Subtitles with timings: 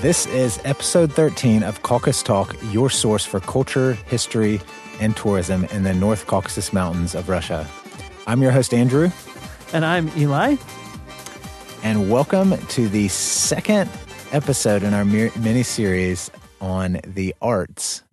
[0.00, 4.60] This is episode 13 of Caucasus Talk, your source for culture, history,
[5.00, 7.66] and tourism in the North Caucasus Mountains of Russia.
[8.28, 9.10] I'm your host, Andrew.
[9.72, 10.54] And I'm Eli.
[11.82, 13.90] And welcome to the second
[14.30, 16.30] episode in our mini series
[16.60, 18.04] on the arts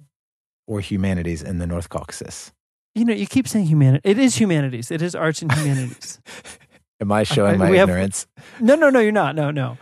[0.65, 2.51] or humanities in the North Caucasus.
[2.95, 4.09] You know, you keep saying humanity.
[4.09, 4.89] It is humanities.
[4.89, 6.19] It is arts and humanities.
[6.99, 8.25] Am I showing uh, my ignorance?
[8.37, 8.99] Have, no, no, no.
[8.99, 9.35] You're not.
[9.35, 9.77] No, no.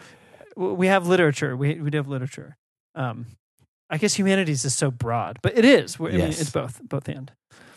[0.55, 1.55] We have literature.
[1.55, 2.57] We we do have literature.
[2.95, 3.25] Um,
[3.89, 5.97] I guess humanities is so broad, but it is.
[5.99, 6.13] I yes.
[6.13, 7.31] mean, it's both both and.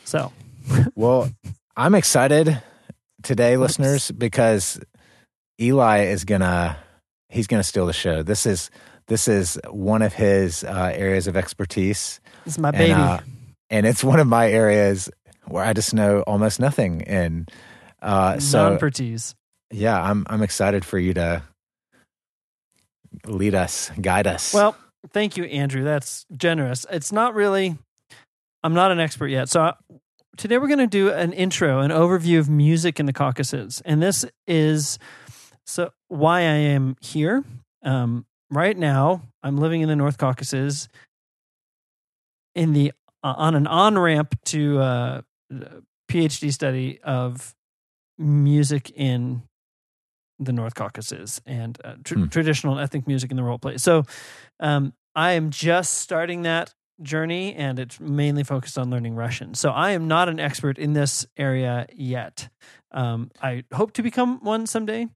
[0.04, 0.32] So,
[0.94, 1.30] well,
[1.76, 2.62] I'm excited
[3.22, 4.80] today, listeners, because
[5.60, 6.78] Eli is gonna
[7.28, 8.22] he's gonna steal the show.
[8.22, 8.70] This is
[9.08, 12.20] this is one of his uh, areas of expertise.
[12.44, 13.20] This is my baby, and, uh,
[13.70, 15.10] and it's one of my areas
[15.46, 17.02] where I just know almost nothing.
[17.02, 17.50] And
[18.02, 19.34] uh, so, non-pertise.
[19.70, 21.42] Yeah, I'm I'm excited for you to
[23.26, 24.52] lead us, guide us.
[24.52, 24.76] Well,
[25.12, 25.84] thank you, Andrew.
[25.84, 26.86] That's generous.
[26.90, 27.76] It's not really.
[28.62, 29.74] I'm not an expert yet, so I,
[30.36, 34.02] today we're going to do an intro, an overview of music in the Caucasus, and
[34.02, 34.98] this is
[35.66, 37.44] so why I am here.
[37.84, 40.88] Um, right now, I'm living in the North Caucasus,
[42.54, 45.22] in the uh, on an on ramp to uh,
[46.10, 47.54] PhD study of
[48.18, 49.42] music in
[50.38, 52.26] the North Caucasus and uh, tr- hmm.
[52.26, 53.78] traditional ethnic music in the role play.
[53.78, 54.04] So
[54.60, 59.54] um, I am just starting that journey and it's mainly focused on learning Russian.
[59.54, 62.48] So I am not an expert in this area yet.
[62.92, 65.08] Um, I hope to become one someday.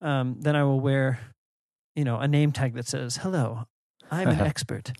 [0.00, 1.20] Um, then I will wear,
[1.94, 3.66] you know, a name tag that says, hello,
[4.10, 4.92] I'm an expert.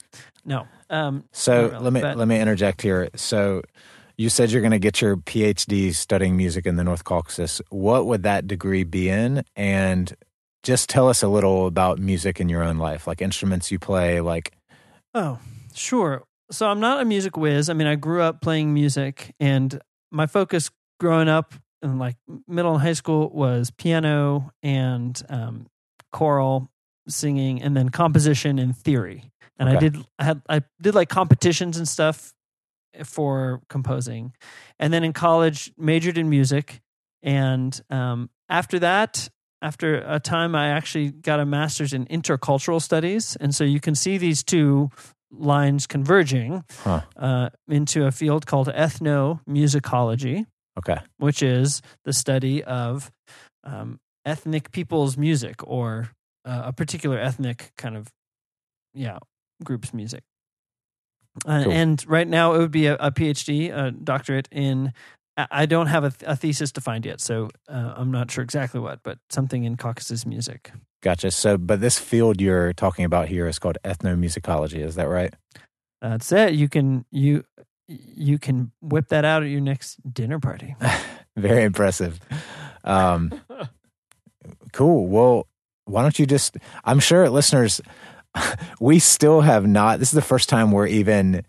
[0.45, 0.67] No.
[0.91, 3.09] Um, so really, let me, but, let me interject here.
[3.15, 3.63] So
[4.19, 7.61] you said you're going to get your PhD studying music in the North Caucasus.
[7.69, 9.45] What would that degree be in?
[9.55, 10.15] And
[10.63, 14.21] just tell us a little about music in your own life, like instruments you play,
[14.21, 14.53] like.
[15.15, 15.39] Oh,
[15.75, 16.25] sure.
[16.51, 17.69] So I'm not a music whiz.
[17.69, 19.81] I mean, I grew up playing music, and
[20.11, 22.17] my focus growing up in like
[22.49, 25.67] middle and high school was piano and um,
[26.13, 26.71] choral
[27.09, 29.25] singing, and then composition and theory.
[29.59, 29.77] And okay.
[29.77, 32.33] I did I had I did like competitions and stuff
[33.05, 34.33] for composing.
[34.79, 36.81] And then in college, majored in music.
[37.23, 39.29] And um, after that,
[39.63, 43.37] after a time, I actually got a master's in intercultural studies.
[43.41, 44.91] And so you can see these two
[45.31, 47.03] lines converging huh.
[47.17, 50.47] uh, into a field called ethnomusicology.
[50.79, 50.99] Okay.
[51.19, 53.11] Which is the study of
[53.65, 56.11] um, ethnic people's music or
[56.45, 58.09] uh, a particular ethnic kind of,
[58.93, 59.19] yeah,
[59.65, 60.23] group's music.
[61.45, 61.73] Uh, cool.
[61.73, 64.93] And right now, it would be a, a, PhD, a doctorate in.
[65.37, 69.01] I don't have a, a thesis defined yet, so uh, I'm not sure exactly what,
[69.03, 70.73] but something in Caucasus music.
[71.03, 71.31] Gotcha.
[71.31, 74.83] So, but this field you're talking about here is called ethnomusicology.
[74.83, 75.35] Is that right?
[76.01, 76.55] That's it.
[76.55, 77.45] You can you
[77.87, 80.75] you can whip that out at your next dinner party.
[81.37, 82.19] Very impressive.
[82.83, 83.33] Um,
[84.73, 85.07] cool.
[85.07, 85.49] Well,
[85.85, 86.57] why don't you just?
[86.85, 87.81] I'm sure listeners
[88.81, 89.99] we still have not.
[89.99, 91.45] This is the first time we're even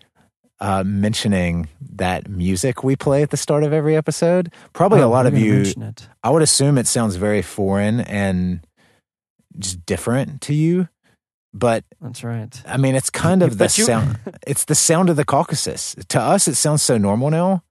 [0.60, 4.52] uh, mentioning that music we play at the start of every episode.
[4.74, 5.66] Probably oh, a lot of you.
[6.24, 8.66] I would assume it sounds very foreign and
[9.58, 10.88] just different to you.
[11.54, 12.62] But that's right.
[12.66, 14.20] I mean, it's kind of the sound.
[14.48, 15.96] it's the sound of the Caucasus.
[16.10, 17.64] To us, it sounds so normal now.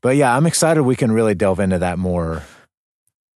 [0.00, 2.42] But yeah, I'm excited we can really delve into that more.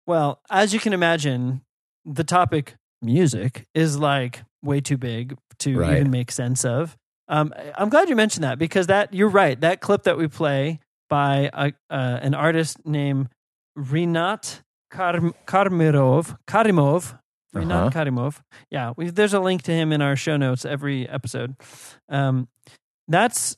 [0.06, 1.62] Well, as you can imagine,
[2.04, 5.92] the topic music is like way too big to right.
[5.92, 6.96] even make sense of.
[7.28, 9.60] Um, I'm glad you mentioned that because that you're right.
[9.60, 13.28] That clip that we play by a, uh, an artist named
[13.76, 17.18] Rinat Kar- Karmirov, Karimov,
[17.54, 17.90] Rinat uh-huh.
[17.90, 18.40] Karimov.
[18.70, 21.54] Yeah, we, there's a link to him in our show notes every episode.
[22.08, 22.48] Um,
[23.08, 23.56] that's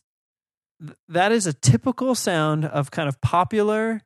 [1.09, 4.00] that is a typical sound of kind of popular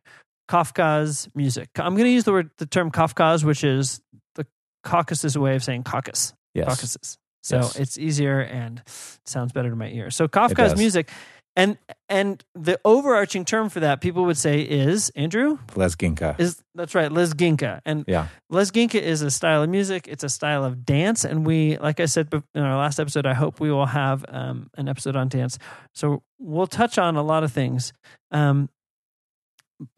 [0.51, 1.69] Kafkaz music.
[1.77, 4.01] I'm going to use the word the term Kafkaz, which is
[4.35, 4.47] the
[4.83, 6.69] Caucasus way of saying caucus yes.
[6.69, 7.19] Caucasus.
[7.43, 7.77] So yes.
[7.77, 8.83] it's easier and
[9.27, 10.11] sounds better to my ear.
[10.11, 11.11] So Kafkaz music,
[11.57, 11.77] and
[12.09, 16.41] and the overarching term for that people would say is Andrew Lezginka.
[16.41, 20.09] Is that's right, Lezginka, and yeah, Lezginka is a style of music.
[20.09, 23.35] It's a style of dance, and we, like I said in our last episode, I
[23.35, 25.59] hope we will have um, an episode on dance.
[25.95, 27.93] So we'll touch on a lot of things.
[28.31, 28.71] Um,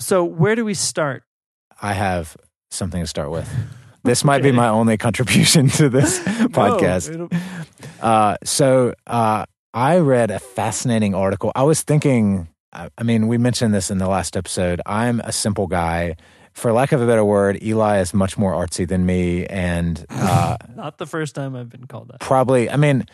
[0.00, 1.22] so where do we start?
[1.80, 2.36] I have
[2.72, 3.48] something to start with.
[4.06, 6.18] This might be my only contribution to this
[6.54, 7.14] podcast.
[7.14, 7.28] No,
[8.00, 9.44] uh, so uh,
[9.74, 11.52] I read a fascinating article.
[11.54, 14.80] I was thinking, I mean, we mentioned this in the last episode.
[14.86, 16.16] I'm a simple guy.
[16.52, 20.56] for lack of a better word, Eli is much more artsy than me, and uh,
[20.74, 22.20] Not the first time I've been called that.
[22.20, 22.70] probably.
[22.70, 23.04] I mean,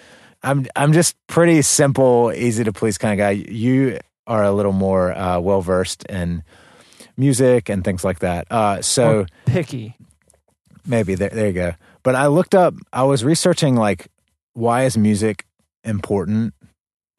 [0.42, 3.30] I'm I'm just pretty simple, easy to please kind of guy.
[3.30, 6.42] You are a little more uh, well versed in
[7.16, 8.46] music and things like that.
[8.50, 9.94] Uh, so Or picky.
[10.86, 11.72] Maybe there there you go.
[12.02, 12.74] But I looked up.
[12.92, 14.08] I was researching like
[14.54, 15.46] why is music
[15.84, 16.54] important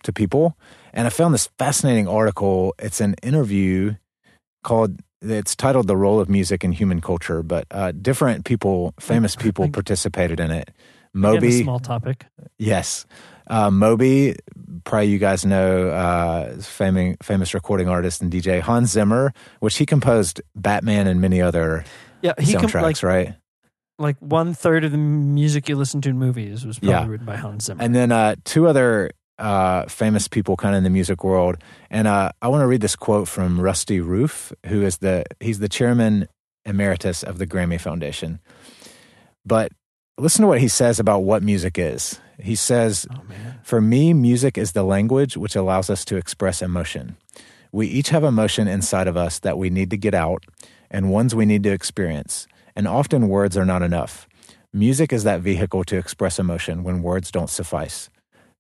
[0.04, 0.58] to people,
[0.94, 2.74] and I found this fascinating article.
[2.80, 3.96] It's an interview
[4.64, 5.00] called.
[5.22, 9.70] It's titled "The Role of Music in Human Culture," but uh, different people, famous people,
[9.70, 10.72] participated in it.
[11.14, 12.26] Moby, small topic.
[12.58, 13.06] Yes.
[13.46, 14.36] Uh, Moby,
[14.84, 19.86] probably you guys know, uh, famous, famous recording artist and DJ Hans Zimmer, which he
[19.86, 21.84] composed Batman and many other
[22.22, 23.36] Yeah, he com- soundtracks, like right?
[24.00, 27.08] Like one third of the music you listen to in movies was probably Yeah.
[27.08, 27.82] written by Hans Zimmer.
[27.84, 31.58] And then uh, two other uh, famous people kind of in the music world.
[31.90, 35.60] And uh, I want to read this quote from Rusty Roof, who is the, he's
[35.60, 36.28] the chairman
[36.66, 38.40] emeritus of the Grammy Foundation.
[39.46, 39.72] But
[40.18, 42.20] listen to what he says about what music is.
[42.40, 43.22] He says, oh
[43.64, 47.18] For me, music is the language which allows us to express emotion.
[47.72, 50.44] We each have emotion inside of us that we need to get out
[50.92, 54.28] and ones we need to experience, and often words are not enough.
[54.72, 58.10] Music is that vehicle to express emotion when words don't suffice.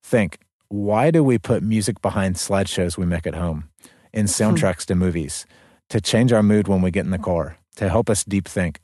[0.03, 0.39] Think,
[0.69, 3.69] why do we put music behind slideshows we make at home,
[4.13, 4.31] in hmm.
[4.31, 5.45] soundtracks to movies,
[5.89, 8.79] to change our mood when we get in the car, to help us deep think?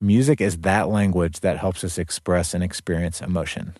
[0.00, 3.74] Music is that language that helps us express and experience emotion.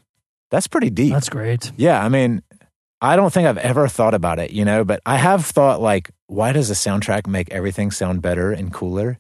[0.51, 1.13] That's pretty deep.
[1.13, 1.73] that's great.
[1.77, 2.43] Yeah, I mean,
[3.01, 6.11] I don't think I've ever thought about it, you know, but I have thought like,
[6.29, 9.19] why does a soundtrack make everything sound better and cooler?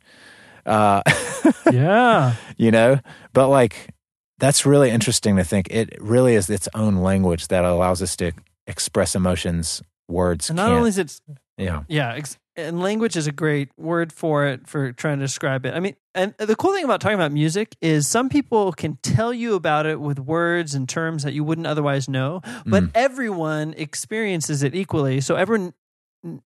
[0.66, 1.02] Uh,
[1.72, 2.98] yeah, you know,
[3.32, 3.90] but like,
[4.38, 5.68] that's really interesting to think.
[5.70, 8.32] It really is its own language that allows us to
[8.66, 9.82] express emotions.
[10.08, 10.76] Words and not can't.
[10.78, 11.20] only is it
[11.58, 15.66] yeah, Yeah, ex- and language is a great word for it for trying to describe
[15.66, 15.74] it.
[15.74, 19.34] I mean, and the cool thing about talking about music is some people can tell
[19.34, 22.90] you about it with words and terms that you wouldn't otherwise know, but Mm.
[22.94, 25.20] everyone experiences it equally.
[25.20, 25.74] So everyone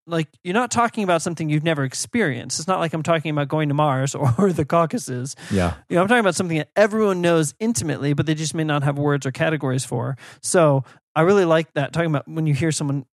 [0.06, 2.59] like you're not talking about something you've never experienced.
[2.59, 5.37] It's not like I'm talking about going to Mars or the Caucasus.
[5.50, 8.65] yeah, You know, I'm talking about something that everyone knows intimately, but they just may
[8.65, 10.17] not have words or categories for.
[10.43, 10.85] So
[11.15, 13.06] I really like that talking about when you hear someone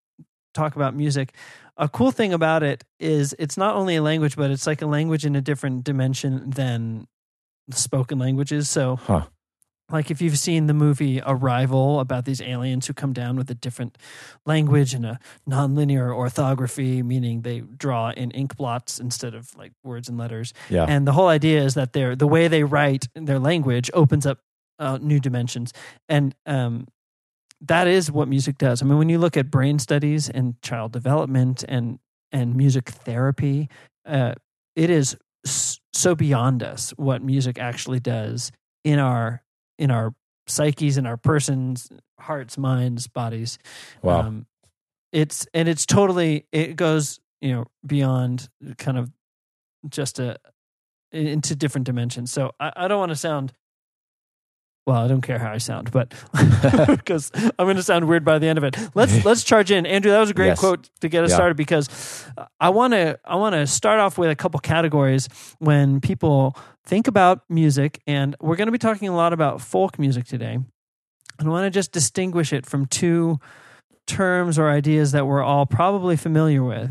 [0.54, 1.34] talk about music.
[1.78, 4.88] A cool thing about it is it's not only a language, but it's like a
[4.88, 7.08] language in a different dimension than
[7.72, 8.70] spoken languages.
[8.70, 9.28] So, huh?
[9.90, 13.56] Like if you've seen the movie Arrival about these aliens who come down with a
[13.56, 13.98] different
[14.46, 15.20] language and a
[15.50, 20.54] nonlinear orthography, meaning they draw in ink blots instead of like words and letters.
[20.70, 24.26] Yeah, And the whole idea is that they're, the way they write their language opens
[24.26, 24.40] up
[24.80, 25.74] uh, new dimensions.
[26.10, 26.88] And um,
[27.62, 28.82] that is what music does.
[28.82, 32.00] I mean, when you look at brain studies and child development and,
[32.32, 33.70] and music therapy,
[34.06, 34.34] uh,
[34.76, 38.52] it is so beyond us what music actually does
[38.84, 39.42] in our
[39.78, 40.14] in our
[40.48, 41.90] psyches, in our persons,
[42.20, 43.58] hearts, minds, bodies.
[44.02, 44.46] wow, Um,
[45.12, 49.12] it's and it's totally it goes you know beyond kind of
[49.90, 50.38] just a
[51.12, 52.32] into different dimensions.
[52.32, 53.54] So I, I don't want to sound
[54.88, 55.04] well.
[55.04, 56.14] I don't care how I sound, but
[56.88, 58.76] because I'm going to sound weird by the end of it.
[58.96, 60.12] Let's let's charge in, Andrew.
[60.12, 60.60] That was a great Yes.
[60.60, 61.36] quote to get us Yeah.
[61.36, 62.26] started because
[62.60, 65.28] I want to I want to start off with a couple categories
[65.60, 66.56] when people
[66.86, 70.54] think about music, and we're going to be talking a lot about folk music today.
[71.40, 73.40] And I want to just distinguish it from two
[74.08, 76.90] terms or ideas that we're all probably familiar with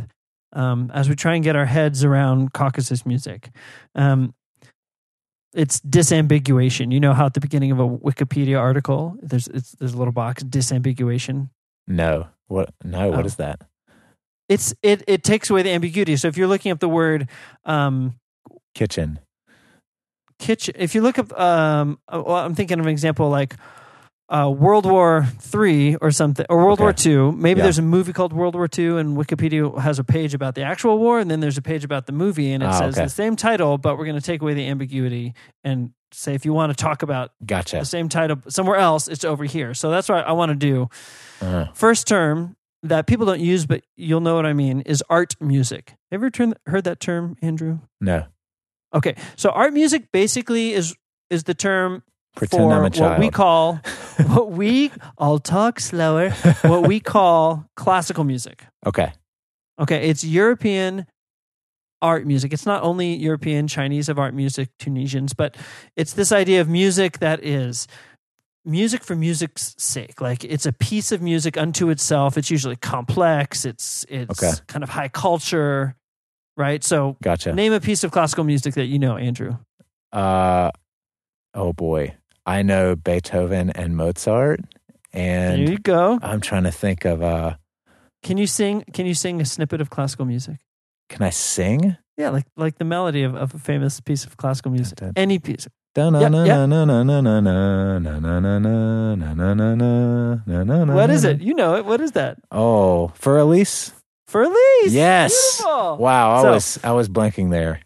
[0.52, 3.50] um, as we try and get our heads around Caucasus music.
[3.94, 4.34] Um,
[5.56, 6.92] it's disambiguation.
[6.92, 10.12] You know how at the beginning of a Wikipedia article, there's it's, there's a little
[10.12, 11.48] box disambiguation.
[11.88, 12.70] no, what?
[12.84, 13.26] No, what Oh.
[13.26, 13.60] is that?
[14.48, 16.16] It's it it takes away the ambiguity.
[16.16, 17.28] So if you're looking up the word
[17.64, 18.14] um,
[18.74, 19.18] Kitchen.
[20.38, 23.56] kitchen, if you look up, um, uh, well, I'm thinking of an example like
[24.28, 26.84] uh, World War Three or something, or World Okay.
[26.84, 27.32] War Two.
[27.32, 27.64] Maybe Yeah.
[27.64, 30.98] there's a movie called World War Two, and Wikipedia has a page about the actual
[30.98, 33.04] war, and then there's a page about the movie, and it Ah, says okay.
[33.04, 36.52] the same title, but we're going to take away the ambiguity and say if you
[36.52, 37.78] want to talk about Gotcha.
[37.78, 39.74] the same title somewhere else, it's over here.
[39.74, 40.88] So that's what I want to do.
[41.40, 45.34] Uh, First term that people don't use, but you'll know what I mean, is art
[45.40, 45.94] music.
[46.12, 47.78] Ever turn, heard that term, Andrew?
[48.00, 48.24] no,
[48.94, 50.94] Okay, so art music basically is
[51.28, 52.02] is the term
[52.36, 53.80] pretend for I'm a what we call
[54.28, 56.30] what we I'll talk slower.
[56.62, 58.64] what we call classical music.
[58.86, 59.12] okay.
[59.78, 61.06] Okay, it's European
[62.00, 62.52] art music.
[62.54, 65.56] It's not only European, Chinese have art music, Tunisians, but
[65.96, 67.86] it's this idea of music that is
[68.64, 70.20] music for music's sake.
[70.20, 72.38] Like it's a piece of music unto itself.
[72.38, 73.64] It's usually complex.
[73.66, 74.52] It's it's Okay.
[74.66, 75.94] kind of high culture.
[76.56, 76.82] right?
[76.82, 77.52] So Gotcha.
[77.52, 79.56] name a piece of classical music that you know, Andrew.
[80.10, 80.70] Uh,
[81.52, 82.14] oh boy,
[82.46, 84.60] I know Beethoven and Mozart,
[85.12, 86.18] And there you go.
[86.22, 87.20] I'm trying to think of.
[87.22, 87.56] Uh,
[88.22, 88.84] Can you sing?
[88.92, 90.58] Can you sing a snippet of classical music?
[91.08, 91.96] can I sing?
[92.16, 94.98] Yeah, like like the melody of, of a famous piece of classical music.
[94.98, 95.22] Dun, dun.
[95.22, 95.68] Any piece.
[95.94, 96.12] What
[100.88, 101.40] What is it?
[101.40, 101.84] You know it.
[101.84, 102.38] What is that?
[102.50, 103.92] Oh, for Elise.
[104.26, 104.92] For Elise.
[104.92, 105.58] Yes.
[105.58, 105.96] Beautiful.
[105.98, 107.80] Wow, I So- was I was blanking there.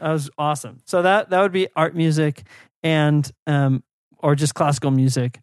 [0.00, 0.80] That was awesome.
[0.84, 2.42] So that that would be art music
[2.82, 3.82] and um
[4.24, 5.38] or just classical music.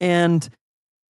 [0.00, 0.48] And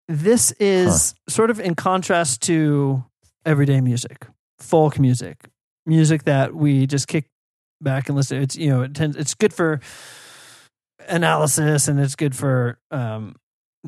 [0.08, 3.04] this is sort of in contrast to
[3.44, 4.26] everyday music,
[4.58, 5.48] folk music,
[5.84, 7.26] music that we just kick
[7.80, 8.40] back and listen.
[8.40, 9.80] It's you know it tends it's good for
[11.08, 13.34] analysis and it's good for um,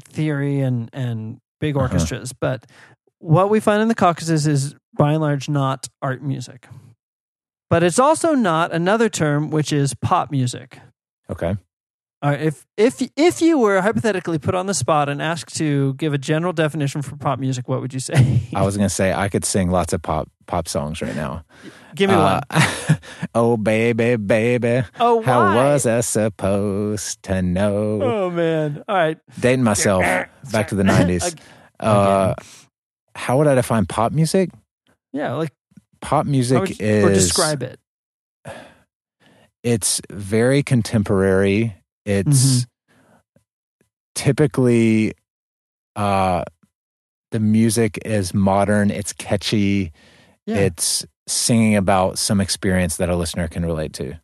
[0.04, 1.84] theory and and big Uh-huh.
[1.84, 2.32] orchestras.
[2.32, 2.66] But
[3.18, 6.66] what we find in the Caucasus is by and large not art music.
[7.70, 10.78] But it's also not another term which is pop music.
[11.30, 11.56] Okay.
[12.22, 15.94] All right, if if if you were hypothetically put on the spot and asked to
[15.94, 18.42] give a general definition for pop music, what would you say?
[18.54, 21.44] I was gonna say I could sing lots of pop pop songs right now.
[21.96, 22.40] Give me one.
[22.48, 22.94] Uh,
[23.34, 28.00] oh baby, baby, Oh, how was I supposed to know?
[28.00, 28.84] Oh man!
[28.86, 30.02] All right, Dating myself
[30.52, 31.34] back to the nineties.
[31.80, 32.34] Uh,
[33.16, 34.50] how would I define pop music?
[35.12, 35.52] yeah, like
[36.00, 37.80] Pop music you, is or describe it.
[39.64, 41.76] it's very contemporary.
[42.04, 42.58] It's Mm-hmm.
[44.14, 45.12] typically
[45.96, 46.44] uh
[47.30, 49.90] the music is modern, it's catchy,
[50.46, 54.20] Yeah, it's singing about some experience that a listener can relate to.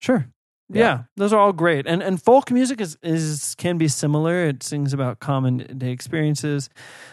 [0.00, 0.28] sure.
[0.68, 0.80] Yeah.
[0.82, 1.02] Yeah.
[1.16, 1.86] those are all great.
[1.86, 4.46] And and folk music is is can be similar.
[4.46, 6.68] It sings about common day experiences.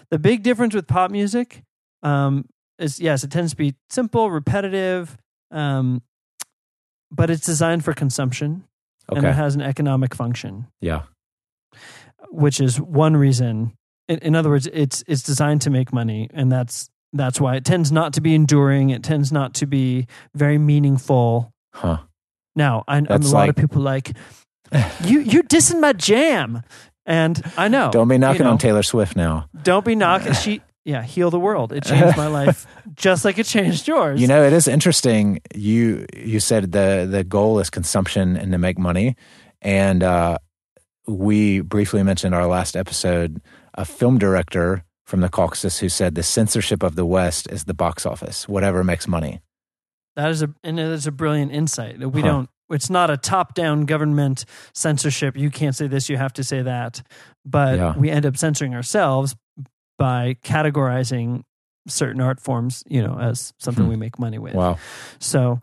[0.10, 1.64] The big difference with pop music
[2.04, 2.46] um,
[2.80, 5.18] is yes, it tends to be simple, repetitive,
[5.52, 6.02] um,
[7.12, 8.64] but it's designed for consumption
[9.10, 10.68] and it has an economic function.
[10.82, 11.04] Yeah.
[12.30, 13.74] which is one reason.
[14.08, 17.64] In, in other words, it's it's designed to make money, and that's that's why it
[17.66, 18.90] tends not to be enduring.
[18.90, 21.52] It tends not to be very meaningful.
[21.74, 21.98] Huh.
[22.56, 24.16] Now, I, I'm a lot like- of people like
[25.06, 25.20] you.
[25.20, 26.64] You're dissing my jam,
[27.06, 27.92] and I know.
[27.92, 29.48] Don't be knocking you know, on Taylor Swift now.
[29.64, 30.34] Don't be knocking.
[30.34, 31.72] She yeah, heal the world.
[31.74, 34.20] It changed my life just like it changed yours.
[34.22, 35.40] You know, it is interesting.
[35.56, 39.16] You you said the the goal is consumption and to make money,
[39.62, 40.38] and uh,
[41.08, 43.42] we briefly mentioned our last episode
[43.76, 47.74] a film director from the Caucasus who said the censorship of the West is the
[47.74, 48.48] box office.
[48.48, 49.42] Whatever makes money.
[50.16, 52.00] That is a and it is a brilliant insight.
[52.00, 52.28] We Huh.
[52.28, 52.50] don't.
[52.70, 55.38] It's not a top-down government censorship.
[55.38, 56.10] You can't say this.
[56.10, 57.04] You have to say that.
[57.46, 57.94] But Yeah.
[57.98, 59.36] we end up censoring ourselves
[59.98, 61.44] by categorizing
[61.88, 63.90] certain art forms, you know, as something Hmm.
[63.92, 64.54] we make money with.
[64.54, 64.78] Wow.
[65.20, 65.60] So,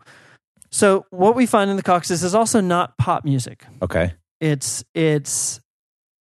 [0.69, 3.65] so what we find in the Caucasus is also not pop music.
[3.81, 4.13] Okay.
[4.39, 5.59] It's it's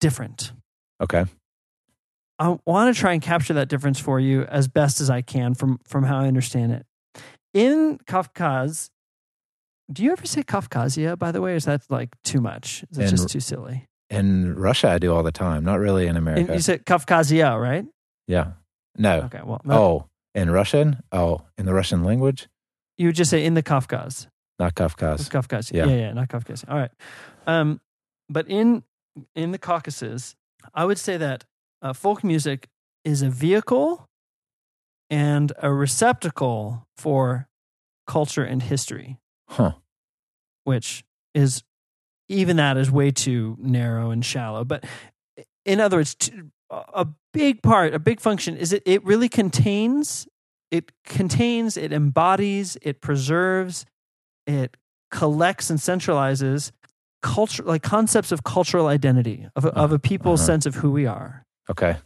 [0.01, 0.51] different.
[1.01, 1.25] Okay.
[2.39, 5.53] I want to try and capture that difference for you as best as I can
[5.53, 6.85] from from how I understand it.
[7.53, 8.89] In Kafkaz,
[9.91, 11.17] do you ever say Kafkazia?
[11.19, 12.83] By the way, is that like too much?
[12.91, 13.85] Is that In- just too silly?
[14.09, 15.63] In Russia, I do all the time.
[15.63, 16.53] Not really in And America.
[16.53, 17.85] you said Kafkazia, right?
[18.29, 18.51] Yeah.
[18.97, 19.21] No.
[19.27, 20.05] Okay, well, no, Oh,
[20.35, 21.01] in Russian?
[21.11, 22.47] Oh, in the Russian language?
[22.97, 24.27] you would just say in the Kafkaz.
[24.59, 25.29] Not Kafkas.
[25.29, 25.71] Kafkazia.
[25.73, 25.85] Yeah.
[25.85, 25.95] Yeah.
[25.95, 26.69] yeah, not Kafkazia.
[26.69, 26.91] All right.
[27.47, 27.79] Um,
[28.29, 28.83] but in
[29.35, 30.35] in the Caucasus,
[30.73, 31.45] I would say that
[31.81, 32.67] uh, folk music
[33.05, 34.05] is a vehicle
[35.09, 37.47] and a receptacle for
[38.05, 39.17] culture and history.
[39.47, 39.71] Huh.
[40.65, 41.63] which is
[42.27, 44.63] even that is way too narrow and shallow.
[44.63, 44.83] But
[45.65, 46.15] in other words,
[46.71, 50.27] a big part, a big function is it, it really contains,
[50.71, 53.85] it contains, it embodies, it preserves,
[54.47, 54.77] it
[55.11, 56.71] collects and centralizes
[57.21, 60.47] culture, like concepts of cultural identity, of a, of a people's Uh-huh.
[60.47, 61.97] sense of who we are Okay.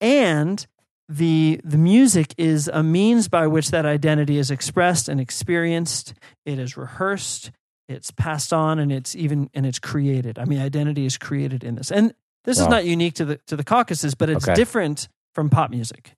[0.00, 0.66] and
[1.08, 6.12] the the music is a means by which that identity is expressed and experienced
[6.44, 7.50] it is rehearsed
[7.88, 11.76] it's passed on and it's even and it's created i mean identity is created in
[11.76, 12.12] this and
[12.44, 14.54] this is not unique to the to the caucasus but it's Okay.
[14.54, 16.12] different from pop music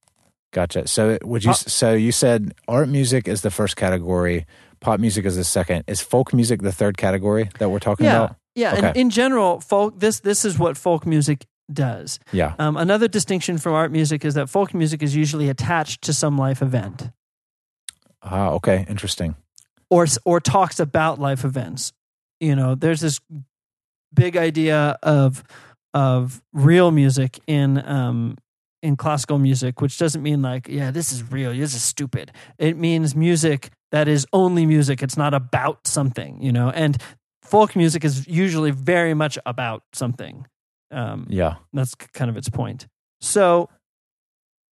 [0.52, 0.88] Gotcha.
[0.88, 1.50] So would you?
[1.52, 4.46] Pop- So you said art music is the first category,
[4.80, 5.84] pop music is the second.
[5.86, 8.36] Is folk music the third category that we're talking yeah about?
[8.56, 12.54] yeah and in general folk this this is what folk music does Yeah.
[12.58, 16.36] um, another distinction from art music is that folk music is usually attached to some
[16.36, 17.10] life event
[18.22, 18.84] Ah, okay.
[18.88, 19.36] Interesting.
[19.88, 21.92] or or talks about life events.
[22.40, 23.20] You know, there's this
[24.12, 25.44] big idea of
[25.94, 28.36] of real music in um
[28.82, 32.32] in classical music, which doesn't mean like, yeah, this is real, this is stupid.
[32.58, 35.02] It means music that is only music.
[35.02, 36.70] It's not about something, you know.
[36.70, 36.96] And
[37.42, 40.46] folk music is usually very much about something.
[40.92, 41.56] Um, Yeah.
[41.74, 42.86] that's kind of its point.
[43.20, 43.68] So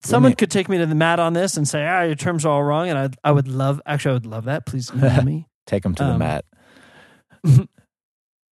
[0.04, 2.44] someone me- could take me to the mat on this and say, "Ah, your terms
[2.46, 3.80] are all wrong," and I, I would love.
[3.87, 4.66] Actually, I would love that.
[4.66, 5.49] Please email me.
[5.66, 6.44] Take them to the Um, mat.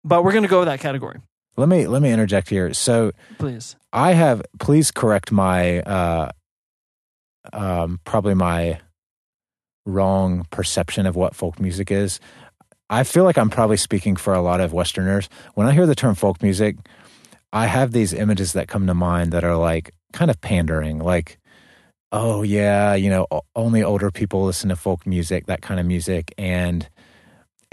[0.04, 1.21] But we're going to go with that category,
[1.56, 2.73] Let me let me interject here.
[2.75, 3.76] So please.
[3.92, 6.30] I have please correct my uh
[7.52, 8.80] um probably my
[9.87, 12.18] wrong perception of what folk music is.
[12.90, 15.28] I feel like I'm probably speaking for a lot of westerners.
[15.54, 16.76] When I hear the term folk music,
[17.52, 21.38] I have these images that come to mind that are like kind of pandering, like
[22.12, 26.32] oh yeah, you know, only older people listen to folk music, that kind of music
[26.38, 26.88] and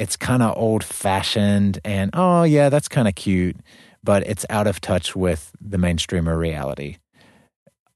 [0.02, 3.56] it's kind of old fashioned and oh yeah, that's kind of cute
[4.04, 6.98] but it's out of touch with the mainstreamer reality.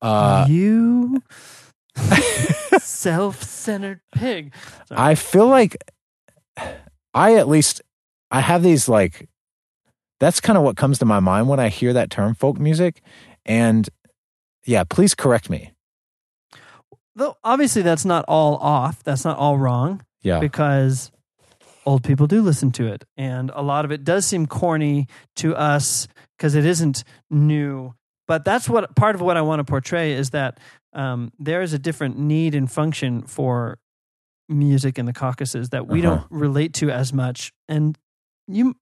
[0.02, 1.22] Uh, you
[2.80, 4.54] self-centered pig.
[4.92, 5.78] I feel like
[7.14, 7.82] I at least
[8.30, 9.28] I have these like
[10.20, 13.02] that's kind of what comes to my mind when I hear that term folk music
[13.46, 13.90] and
[14.66, 15.72] yeah, please correct me.
[17.16, 19.04] Though obviously that's not all off.
[19.04, 20.02] That's not all wrong.
[20.22, 20.40] Yeah.
[20.40, 21.12] because
[21.86, 25.56] old people do listen to it and a lot of it does seem corny to
[25.56, 27.94] us because it isn't new
[28.27, 30.60] but that's what part of what i want to portray is that
[30.94, 33.77] um, there is a different need and function for
[34.48, 36.15] music in the caucasus that we Uh-huh.
[36.18, 37.98] don't relate to as much and
[38.48, 38.75] you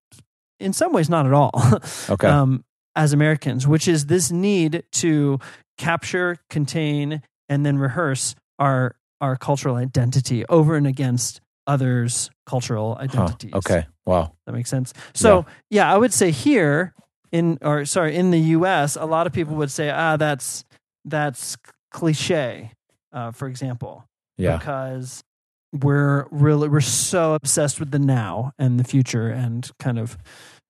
[0.59, 1.51] in some ways not at all
[2.09, 2.27] Okay.
[2.27, 2.63] um,
[2.95, 5.39] as americans which is this need to
[5.77, 13.01] capture contain and then rehearse our our cultural identity over and against others' cultural Huh.
[13.03, 13.53] identities.
[13.53, 13.85] Okay.
[14.05, 14.33] Wow.
[14.45, 14.93] that makes sense.
[15.13, 15.93] So yeah.
[15.93, 16.93] I would say here
[17.31, 18.95] in or sorry in the U.S.
[18.95, 20.65] a lot of people would say ah that's
[21.05, 21.57] that's
[21.91, 22.71] cliche,
[23.11, 24.05] uh, for example,
[24.37, 24.57] Yeah.
[24.57, 25.23] because
[25.71, 30.17] we're really we're so obsessed with the now and the future and kind of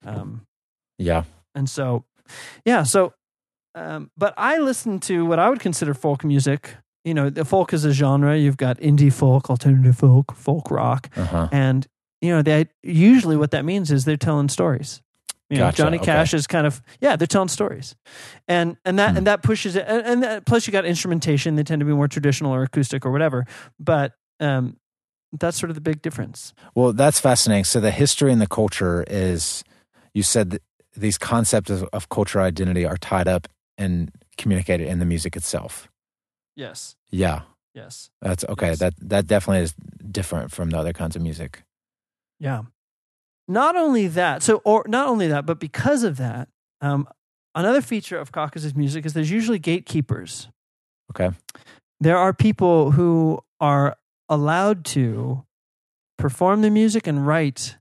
[0.06, 0.46] um,
[0.98, 1.24] Yeah.
[1.56, 2.04] and so,
[2.65, 3.13] yeah, so,
[3.76, 6.76] um, but I listen to what I would consider folk music.
[7.06, 8.38] You know, the folk is a genre.
[8.38, 11.50] You've got indie folk, alternative folk, folk rock, Uh-huh.
[11.52, 11.86] and
[12.22, 15.02] you know, they usually what that means is they're telling stories.
[15.50, 16.06] You know, Gotcha, Johnny okay.
[16.06, 17.96] Cash is kind of yeah, they're telling stories,
[18.48, 19.18] and and that Hmm.
[19.18, 19.86] and that pushes it.
[19.88, 21.56] And, and that, plus, you got instrumentation.
[21.58, 23.46] They tend to be more traditional or acoustic or whatever.
[23.78, 24.78] But um,
[25.38, 26.54] that's sort of the big difference.
[26.74, 27.66] Well, that's fascinating.
[27.66, 29.63] So the history and the culture is
[30.13, 30.62] you said that
[30.96, 35.89] these concepts of, of cultural identity are tied up and communicated in the music itself.
[36.56, 36.96] Yes.
[37.12, 37.42] Yeah.
[37.74, 38.10] Yes.
[38.22, 38.70] That's okay.
[38.70, 38.80] Yes.
[38.80, 39.74] That that definitely is
[40.12, 41.63] different from the other kinds of music.
[42.39, 42.63] Yeah.
[43.48, 46.48] Not only that, so or not only that, but because of that,
[46.82, 47.08] um,
[47.56, 50.50] another feature of Caucasus music is there's usually gatekeepers.
[51.12, 51.36] Okay.
[52.00, 53.98] There are people who are
[54.30, 55.44] allowed to
[56.18, 57.78] perform the music and write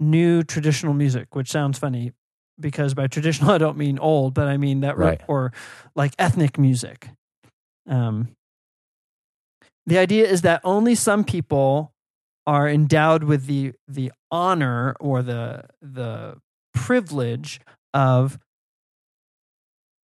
[0.00, 2.12] new traditional music, which sounds funny
[2.60, 5.20] because by traditional I don't mean old, but I mean that Right.
[5.28, 5.52] or
[5.96, 7.08] like ethnic music.
[7.88, 8.28] Um,
[9.86, 11.92] the idea is that only some people
[12.46, 16.36] are endowed with the the honor or the the
[16.74, 17.60] privilege
[17.92, 18.38] of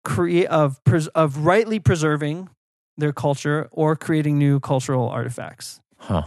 [0.04, 2.48] create of pres- of rightly preserving
[2.96, 5.80] their culture or creating new cultural artifacts.
[5.98, 6.24] Huh.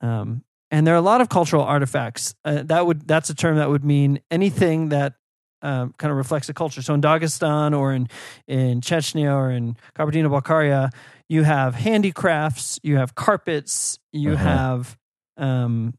[0.00, 2.34] Um, and there are a lot of cultural artifacts.
[2.44, 5.14] Uh, that would that's a term that would mean anything that
[5.62, 6.82] um, kind of reflects a culture.
[6.82, 8.08] So in Dagestan or in
[8.46, 10.90] in Chechnya or in Kabardino-Balkaria,
[11.28, 14.44] you have handicrafts, you have carpets, you Uh-huh.
[14.44, 14.96] have
[15.36, 15.94] um,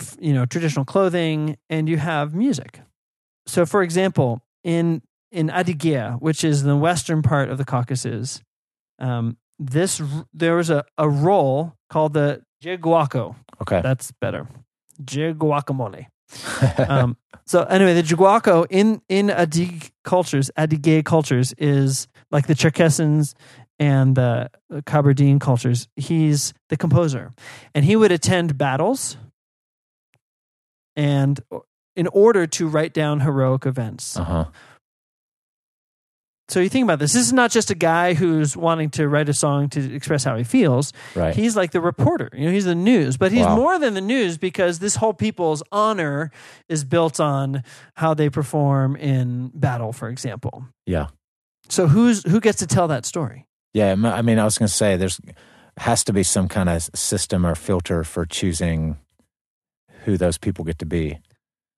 [0.00, 2.80] f- you know traditional clothing, and you have music.
[3.46, 8.40] So, for example, in in Adygea, which is the western part of the Caucasus,
[8.98, 13.34] um, this r- there was a, a role called the jiguaco.
[13.60, 13.80] Okay.
[13.82, 14.46] That's better.
[15.02, 16.06] Jiguacamole.
[16.88, 23.34] Um, so anyway, the jiguaco in in Adig cultures, Adygea cultures, is like the Cherkessans
[23.78, 24.50] and the
[24.84, 25.88] Kabardine cultures.
[25.96, 27.34] He's the composer,
[27.74, 29.16] and he would attend battles,
[30.96, 31.40] and
[31.94, 34.16] in order to write down heroic events.
[34.16, 34.44] uh huh.
[36.48, 37.12] So you think about this.
[37.12, 40.36] This is not just a guy who's wanting to write a song to express how
[40.36, 40.92] he feels.
[41.16, 41.34] Right.
[41.34, 42.30] He's like the reporter.
[42.32, 43.56] You know, he's the news, but he's Wow.
[43.56, 46.30] more than the news because this whole people's honor
[46.68, 50.66] is built on how they perform in battle, for example.
[50.86, 51.08] yeah.
[51.68, 53.48] So who's who gets to tell that story?
[53.74, 53.90] Yeah.
[54.04, 55.20] I mean, I was going to say there's
[55.78, 58.96] has to be some kind of system or filter for choosing
[60.04, 61.18] who those people get to be.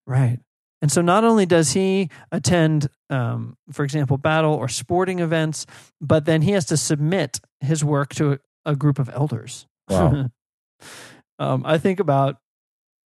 [0.07, 0.40] Right.
[0.81, 5.67] And so not only does he attend, um, for example, battle or sporting events,
[6.01, 9.67] but then he has to submit his work to a, a group of elders.
[9.88, 10.31] Wow.
[11.38, 12.37] um, I think about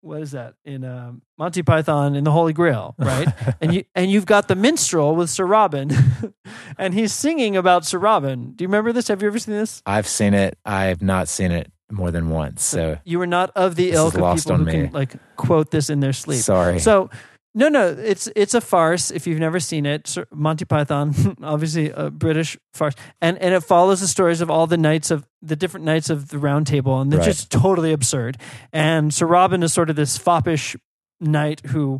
[0.03, 3.27] what is that in um, Monty Python in the Holy Grail, right?
[3.61, 5.91] and you and you've got the minstrel with Sir Robin,
[6.77, 8.51] and he's singing about Sir Robin.
[8.51, 9.07] Do you remember this?
[9.07, 9.81] Have you ever seen this?
[9.85, 10.57] I've seen it.
[10.65, 12.63] I've not seen it more than once.
[12.63, 15.89] So you were not of the ilk of people who on can like quote this
[15.89, 16.41] in their sleep.
[16.41, 16.79] sorry.
[16.79, 17.09] So
[17.55, 19.11] no, no, it's it's a farce.
[19.11, 21.13] If you've never seen it, Monty Python,
[21.43, 25.25] obviously a British farce, and and it follows the stories of all the knights of
[25.41, 27.25] the different knights of the Round Table, and they're Right.
[27.25, 28.37] just totally absurd.
[28.71, 30.75] And Sir Robin is sort of this foppish
[31.19, 31.99] knight who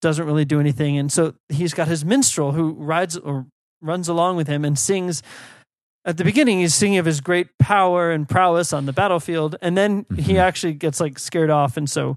[0.00, 3.46] doesn't really do anything, and so he's got his minstrel who rides or
[3.82, 5.22] runs along with him and sings.
[6.04, 9.76] At the beginning, he's singing of his great power and prowess on the battlefield, and
[9.76, 10.38] then he Mhm.
[10.38, 12.16] actually gets like scared off, and so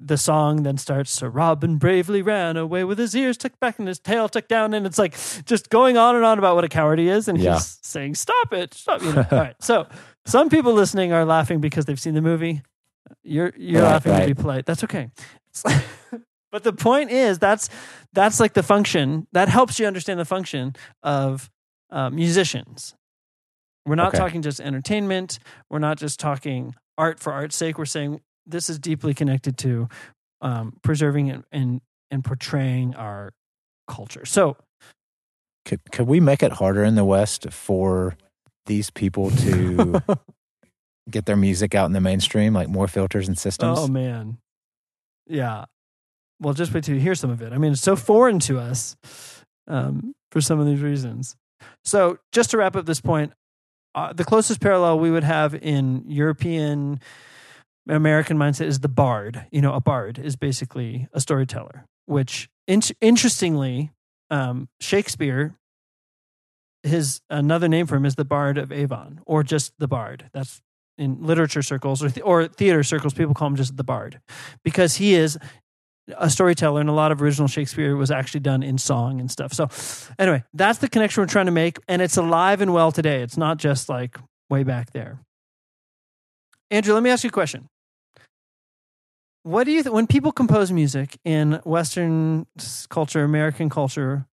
[0.00, 3.86] the song then starts so Robin bravely ran away with his ears tucked back and
[3.88, 5.14] his tail tucked down and it's like
[5.46, 7.54] just going on and on about what a coward he is and Yeah.
[7.54, 9.24] he's saying stop it stop you know?
[9.30, 9.86] All right so
[10.26, 12.62] some people listening are laughing because they've seen the movie.
[13.22, 14.66] You're you're Right, laughing to be polite.
[14.66, 15.10] That's okay.
[16.50, 17.68] But the point is that's
[18.12, 21.50] that's like the function that helps you understand the function of
[21.90, 22.94] uh, musicians.
[23.84, 24.18] We're not Okay.
[24.18, 25.40] talking just entertainment.
[25.68, 27.76] We're not just talking art for art's sake.
[27.76, 29.88] We're saying this is deeply connected to
[30.40, 31.80] um, preserving and, and
[32.10, 33.32] and portraying our
[33.88, 34.24] culture.
[34.24, 34.56] So
[35.64, 38.16] could could we make it harder in the West for
[38.66, 40.02] these people to
[41.10, 43.78] get their music out in the mainstream, like more filters and systems?
[43.80, 44.38] Oh man,
[45.26, 45.64] yeah.
[46.40, 47.52] Well, just wait till you hear some of it.
[47.52, 48.96] I mean, it's so foreign to us
[49.68, 51.36] um, for some of these reasons.
[51.84, 53.32] So, just to wrap up this point,
[53.94, 57.00] uh, the closest parallel we would have in European
[57.88, 59.46] American mindset is the bard.
[59.50, 61.86] You know, a bard is basically a storyteller.
[62.06, 63.90] Which, in- interestingly,
[64.30, 65.54] um, Shakespeare,
[66.82, 70.28] his another name for him is the Bard of Avon, or just the Bard.
[70.32, 70.60] That's
[70.98, 74.20] in literature circles or, th- or theater circles, people call him just the Bard
[74.62, 75.38] because he is
[76.18, 79.52] a storyteller, and a lot of original Shakespeare was actually done in song and stuff.
[79.52, 79.68] So,
[80.18, 83.22] anyway, that's the connection we're trying to make, and it's alive and well today.
[83.22, 84.18] It's not just like
[84.50, 85.20] way back there.
[86.70, 87.68] Andrew, let me ask you a question.
[89.44, 92.46] What do you th- when people compose music in Western
[92.88, 94.26] culture, American culture?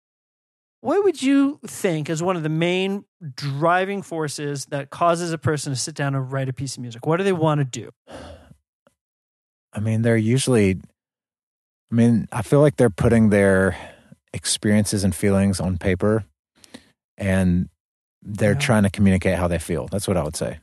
[0.83, 5.73] What would you think is one of the main driving forces that causes a person
[5.73, 7.07] to sit down and write a piece of music?
[7.07, 7.91] What do they want to do?
[9.73, 10.81] I mean, they're usually.
[11.93, 13.77] I mean, I feel like they're putting their
[14.33, 16.25] experiences and feelings on paper,
[17.19, 17.69] and
[18.23, 18.59] they're Yeah.
[18.59, 19.89] trying to communicate how they feel.
[19.89, 20.61] That's what I would say.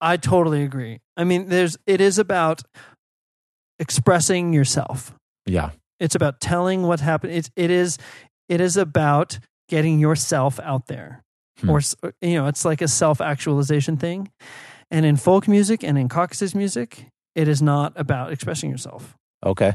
[0.00, 1.00] I totally agree.
[1.16, 2.62] I mean, there's it is about
[3.78, 5.14] expressing yourself.
[5.46, 5.70] Yeah.
[6.00, 7.32] It's about telling what happened.
[7.32, 7.98] It's it is
[8.48, 11.22] it is about getting yourself out there.
[11.60, 11.70] Hmm.
[11.70, 11.80] Or
[12.20, 14.30] you know, it's like a self-actualization thing.
[14.90, 19.16] And in folk music and in Caucasus music, it is not about expressing yourself.
[19.44, 19.74] Okay.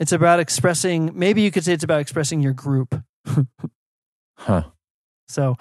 [0.00, 3.02] It's about expressing maybe you could say it's about expressing your group.
[4.38, 4.62] Huh.
[5.28, 5.56] So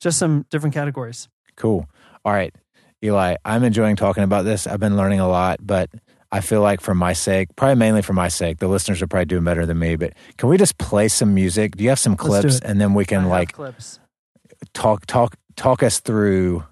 [0.00, 1.28] just some different categories.
[1.56, 1.88] Cool.
[2.24, 2.54] All right,
[3.02, 4.66] Eli, I'm enjoying talking about this.
[4.66, 5.90] I've been learning a lot, but
[6.30, 9.26] I feel like for my sake, probably mainly for my sake, the listeners are probably
[9.26, 9.96] doing better than me.
[9.96, 11.76] But can we just play some music?
[11.76, 13.98] Do you have some clips, and then we can have like clips.
[14.74, 16.64] talk talk talk us through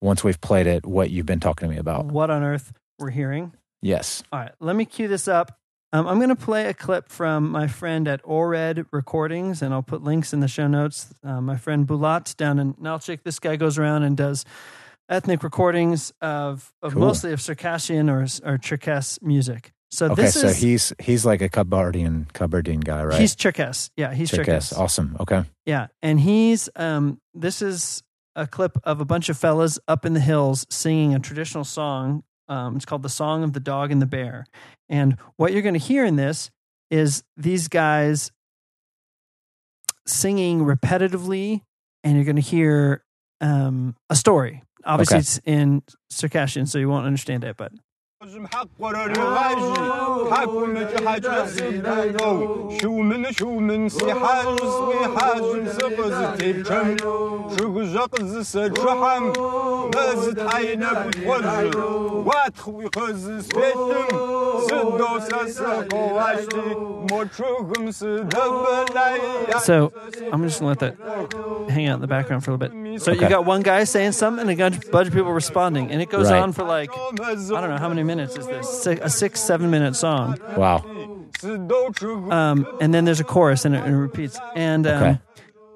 [0.00, 2.06] once we've played it what you've been talking to me about?
[2.06, 3.52] What on earth we're hearing?
[3.80, 4.22] Yes.
[4.32, 5.58] All right, let me cue this up.
[5.90, 9.82] Um, I'm going to play a clip from my friend at Ored Recordings, and I'll
[9.82, 11.14] put links in the show notes.
[11.24, 13.22] Uh, my friend Bulat down in Nalchik.
[13.22, 14.44] This guy goes around and does
[15.08, 17.00] ethnic recordings of, of Cool.
[17.00, 19.72] mostly of Circassian or or Cherkess music.
[19.90, 23.18] So Okay, this so is he's he's like a Kabardian Kabardian guy, right?
[23.20, 23.90] he's Cherkess.
[23.96, 24.72] Yeah, he's Cherkess.
[24.72, 24.78] Cherkess.
[24.78, 25.16] Awesome.
[25.20, 25.44] Okay.
[25.64, 28.02] Yeah, and he's um this is
[28.36, 32.22] a clip of a bunch of fellas up in the hills singing a traditional song.
[32.48, 34.46] Um, it's called "The Song of the Dog and the Bear,"
[34.88, 36.50] and what you're going to hear in this
[36.90, 38.30] is these guys
[40.06, 41.62] singing repetitively,
[42.04, 43.02] and you're going to hear
[43.40, 44.62] um, a story.
[44.84, 45.20] Obviously, Okay.
[45.20, 47.72] it's in Circassian, so you won't understand it, but
[48.53, 56.37] حق ورا الغاجي حاكم حاجة سيدو شو من شو من سي حاج سوي حاج سقز
[56.37, 56.97] تيبشم
[57.59, 59.31] شو جقز سجحم
[59.95, 61.77] نزد حينا بتوجه
[62.25, 64.07] واتخوي قز سبيتم
[64.69, 66.75] سدو سسقو واشتي
[67.11, 69.19] موتشوغم سدبلاي
[69.59, 69.91] so
[70.31, 73.01] I'm just going to let that hang out in the background for a little bit.
[73.01, 73.29] So you Okay.
[73.29, 76.29] got one guy saying something and a bunch bunch of people responding, and it goes
[76.31, 76.41] Right.
[76.43, 76.91] on for like
[77.57, 78.68] I don't know how many minutes is this?
[78.82, 80.36] Six, a six, seven minute song.
[80.56, 80.82] Wow.
[81.44, 84.36] Um, and then there's a chorus and it, and it repeats.
[84.56, 85.18] And um, Okay.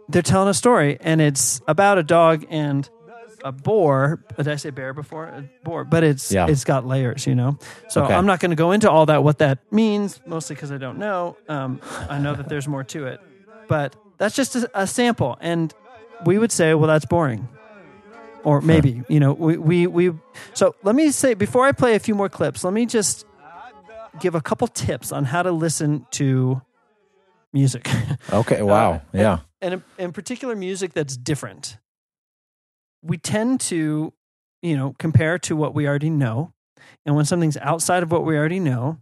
[0.08, 2.88] they're telling a story, and it's about a dog and
[3.44, 4.24] a boar.
[4.36, 5.24] Did I say bear before?
[5.26, 6.46] A boar, but it's Yeah.
[6.48, 7.58] it's got layers, you know.
[7.88, 8.14] So Okay.
[8.14, 10.98] I'm not going to go into all that what that means, mostly because I don't
[10.98, 11.36] know.
[11.48, 13.20] Um, I know that there's more to it,
[13.68, 15.72] but that's just a, a sample, and
[16.24, 17.48] we would say, well, that's boring.
[18.44, 20.12] Or maybe you know we, we we
[20.54, 23.24] so let me say before I play a few more clips, let me just
[24.20, 26.60] give a couple tips on how to listen to
[27.52, 27.88] music.
[28.32, 28.62] Okay.
[28.62, 29.02] Wow.
[29.12, 29.38] yeah.
[29.60, 31.76] and in, in particular music that's different
[33.02, 34.12] we tend to
[34.62, 36.52] you know compare to what we already know
[37.04, 38.98] and when something's outside of what we already know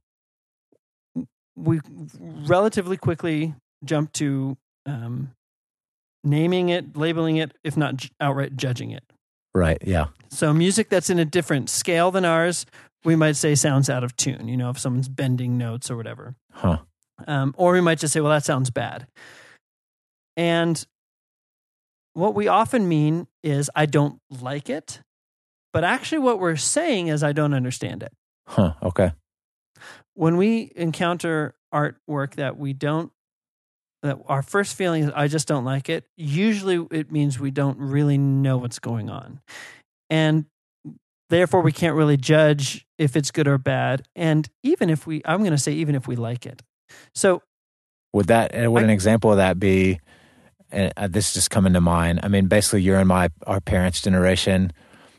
[1.55, 1.81] we
[2.47, 5.33] relatively quickly jump to um,
[6.25, 9.05] naming it labeling it if not j- outright judging it
[9.55, 9.79] Right.
[9.85, 10.07] Yeah.
[10.31, 12.67] so music that's in a different scale than ours
[13.05, 16.35] we might say sounds out of tune you know if someone's bending notes or whatever
[16.53, 16.79] Huh.
[17.27, 19.07] um, or we might just say, well, that sounds bad.
[20.37, 20.85] And
[22.15, 25.01] what we often mean is, I don't like it.
[25.73, 28.13] But actually, what we're saying is, I don't understand it.
[28.49, 28.73] Huh.
[28.83, 29.13] Okay.
[30.15, 33.13] When we encounter artwork that we don't,
[34.03, 37.79] that our first feeling is, I just don't like it, usually it means we don't
[37.79, 39.41] really know what's going on.
[40.09, 40.47] And
[41.29, 44.07] therefore, we can't really judge if it's good or bad.
[44.17, 46.63] And even if we, I'm going to say, even if we like it.
[47.15, 47.43] So
[48.13, 50.01] Would that uh, would I- an example of that be?
[50.73, 52.21] And uh, this is just coming to mind.
[52.23, 54.73] I mean, basically, you're in my our parents' generation.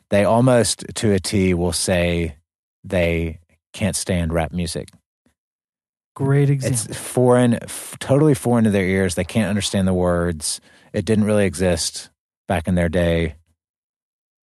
[0.09, 2.37] They almost to a T will say
[2.85, 3.39] they
[3.73, 4.89] can't stand rap music.
[6.15, 6.79] Great example.
[6.89, 9.15] It's foreign, f- totally foreign to their ears.
[9.15, 10.59] They can't understand the words.
[10.93, 12.09] It didn't really exist
[12.47, 13.35] back in their day.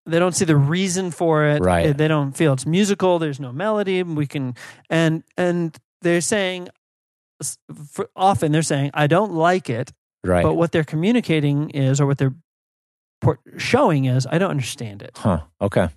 [0.07, 1.62] they don't see the reason for it.
[1.62, 1.96] Right.
[1.96, 3.18] They don't feel it's musical.
[3.18, 4.03] There's no melody.
[4.03, 4.55] We can
[4.90, 6.68] and and they're saying
[7.90, 9.90] for, often they're saying I don't like it,
[10.22, 10.42] Right.
[10.42, 12.35] but what they're communicating is or what they're
[13.57, 15.16] showing is I don't understand it.
[15.16, 15.40] huh.
[15.62, 15.88] Okay.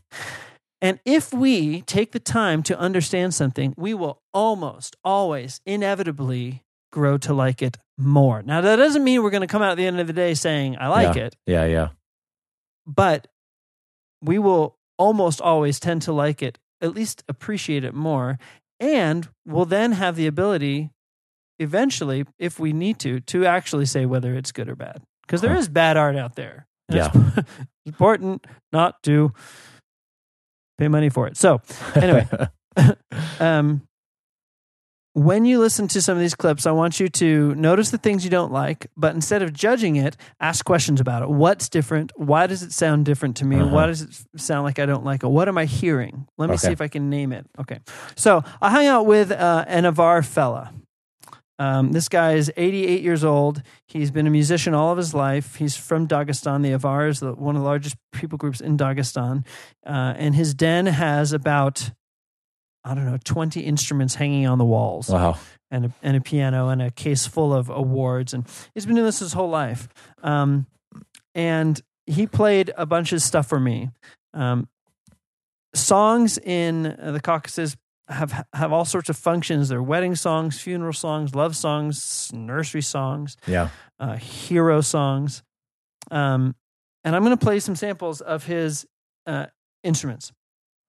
[0.81, 7.17] And if we take the time to understand something, we will almost always inevitably grow
[7.19, 8.43] to like it more.
[8.43, 10.33] Now that doesn't mean we're going to come out at the end of the day
[10.35, 11.35] saying I like it.
[11.47, 11.65] Yeah.
[11.65, 11.89] Yeah.
[12.85, 13.27] but
[14.21, 18.39] we will almost always tend to like it, at least appreciate it more,
[18.79, 20.89] and we'll then have the ability,
[21.59, 25.01] eventually, if we need to, to actually say whether it's good or bad.
[25.21, 25.59] Because there Huh.
[25.59, 26.67] is bad art out there.
[26.89, 27.47] And It's
[27.85, 29.33] important not to
[30.77, 31.37] pay money for it.
[31.37, 31.61] So,
[31.95, 32.27] anyway,
[33.39, 33.87] um,
[35.17, 38.23] when you listen to some of these clips, I want you to notice the things
[38.23, 41.29] you don't like, but instead of judging it, ask questions about it.
[41.29, 42.11] What's different?
[42.15, 43.55] Why does it sound different to me?
[43.55, 43.73] Uh-huh.
[43.73, 45.27] Why does it sound like I don't like it?
[45.27, 46.27] What am I hearing?
[46.37, 47.47] Let me see if I can name it.
[47.59, 47.79] Okay.
[48.15, 50.71] So I hung out with uh, an Avar fella.
[51.59, 53.61] Um, this guy is 88 years old.
[53.87, 55.55] He's been a musician all of his life.
[55.55, 56.61] He's from Dagestan.
[56.61, 59.45] The Avar is the, one of the largest people groups in Dagestan.
[59.85, 61.91] Uh, and his den has about,
[62.83, 65.37] I don't know, 20 instruments hanging on the walls wow.
[65.71, 68.33] and a, and a piano and a case full of awards.
[68.33, 69.87] And he's been doing this his whole life.
[70.21, 70.67] Um,
[71.33, 73.89] and he played a bunch of stuff for me.
[74.33, 74.69] Um,
[75.73, 77.75] songs in the Caucasus
[78.09, 79.69] have have all sorts of functions.
[79.69, 83.69] They're wedding songs, funeral songs, love songs, nursery songs, Yeah.
[83.99, 85.43] uh, hero songs.
[86.11, 86.55] Um,
[87.03, 88.85] and I'm going to play some samples of his
[89.25, 89.47] uh,
[89.83, 90.31] instruments.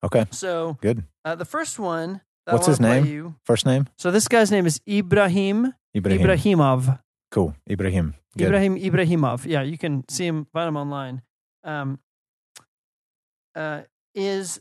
[0.05, 0.27] Okay.
[0.31, 1.05] So Good.
[1.25, 2.21] uh, the first one.
[2.45, 3.05] What's his name?
[3.05, 3.89] You, First name?
[3.99, 6.21] so this guy's name is Ibrahim Ibrahim.
[6.27, 6.99] Ibrahimov.
[7.31, 7.55] Cool.
[7.71, 8.15] Ibrahim.
[8.39, 8.47] Good.
[8.47, 9.45] Ibrahim Ibrahimov.
[9.45, 11.21] Yeah, you can see him, find him online.
[11.63, 11.99] Um,
[13.55, 13.83] uh,
[14.15, 14.61] is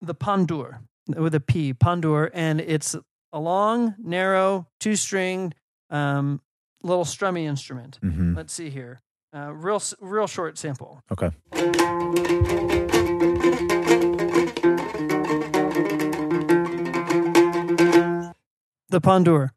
[0.00, 2.94] the pandur with a P, pandur, and it's
[3.32, 5.54] a long, narrow, two stringed,
[5.90, 6.40] um,
[6.82, 7.98] little strummy instrument.
[8.02, 9.00] hmm Let's see here.
[9.34, 11.02] Uh, real, real short sample.
[11.12, 11.30] Okay.
[18.90, 19.50] The pandur.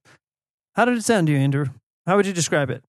[0.75, 1.67] How did it sound to you, Andrew?
[2.05, 2.83] How would you describe it?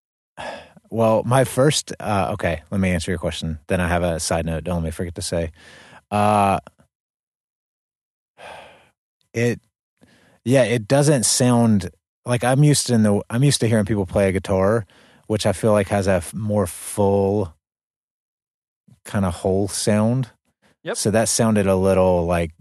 [0.90, 1.92] Well, my first.
[2.00, 3.60] Uh, okay, let me answer your question.
[3.68, 4.64] Then I have a side note.
[4.64, 5.52] Don't let me forget to say.
[6.10, 6.58] Uh,
[9.34, 9.60] it,
[10.44, 11.90] yeah, it doesn't sound
[12.24, 13.22] like I'm used to in the.
[13.30, 14.86] I'm used to hearing people play a guitar,
[15.26, 17.54] which I feel like has a f- more full,
[19.04, 20.30] kind of whole sound.
[20.84, 20.96] Yep.
[20.96, 22.52] So that sounded a little like,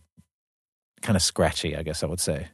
[1.02, 1.76] kind of scratchy.
[1.76, 2.50] I guess I would say.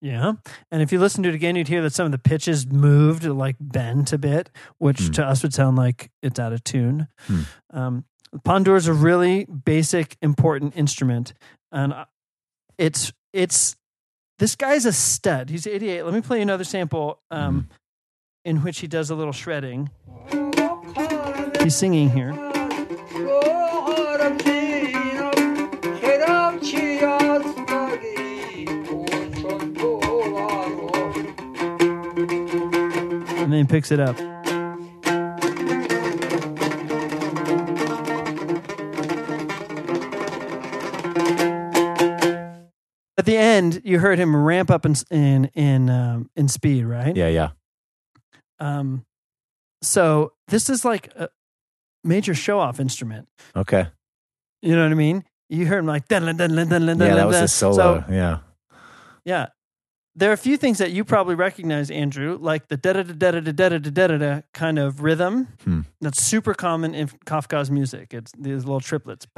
[0.00, 0.32] Yeah.
[0.70, 3.24] And if you listen to it again, you'd hear that some of the pitches moved,
[3.24, 5.12] like bent a bit, which Hmm.
[5.12, 7.06] to us would sound like it's out of tune.
[7.28, 7.40] Hmm.
[7.70, 8.04] Um,
[8.44, 11.34] Pandur is a really basic, important instrument.
[11.70, 12.04] And uh,
[12.78, 13.76] it's, it's
[14.38, 15.50] this guy's a stud.
[15.50, 16.04] He's 88.
[16.04, 17.72] Let me play another sample um, mm-hmm.
[18.44, 19.90] in which he does a little shredding.
[21.62, 22.30] He's singing here.
[33.38, 34.31] And then he picks it up.
[43.22, 47.16] At the end, you heard him ramp up in in in um, in speed, right?
[47.16, 47.50] Yeah, yeah.
[48.58, 49.06] Um,
[49.80, 51.28] so this is like a
[52.02, 53.28] major show off instrument.
[53.54, 53.86] Okay.
[54.60, 55.22] You know what I mean?
[55.48, 56.98] You heard him like dun dun dun dun dun dun.
[56.98, 57.44] Yeah, that was dun.
[57.44, 57.74] a solo.
[57.76, 58.38] So yeah.
[59.24, 59.46] yeah,
[60.16, 63.12] there are a few things that you probably recognize, Andrew, like the da da da
[63.12, 65.46] da da da da da da da kind of rhythm.
[65.62, 65.82] Hmm.
[66.00, 68.12] That's super common in Kafkaz music.
[68.12, 69.28] It's these little triplets.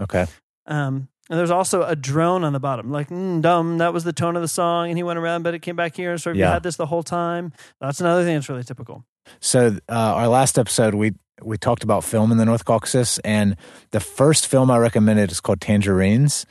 [0.00, 0.26] Okay.
[0.66, 3.78] Um, and there's also a drone on the bottom, like mm, dumb.
[3.78, 5.96] That was the tone of the song, and he went around, but it came back
[5.96, 6.18] here.
[6.18, 9.04] So if you had this the whole time, that's another thing that's really typical.
[9.40, 13.56] So uh, our last episode, we we talked about film in the North Caucasus, and
[13.90, 16.44] the first film I recommended is called Tangerines.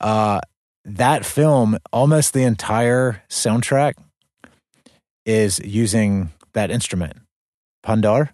[0.00, 0.40] Uh,
[0.84, 3.94] that film, almost the entire soundtrack
[5.24, 7.14] is using that instrument,
[7.84, 8.30] pandur.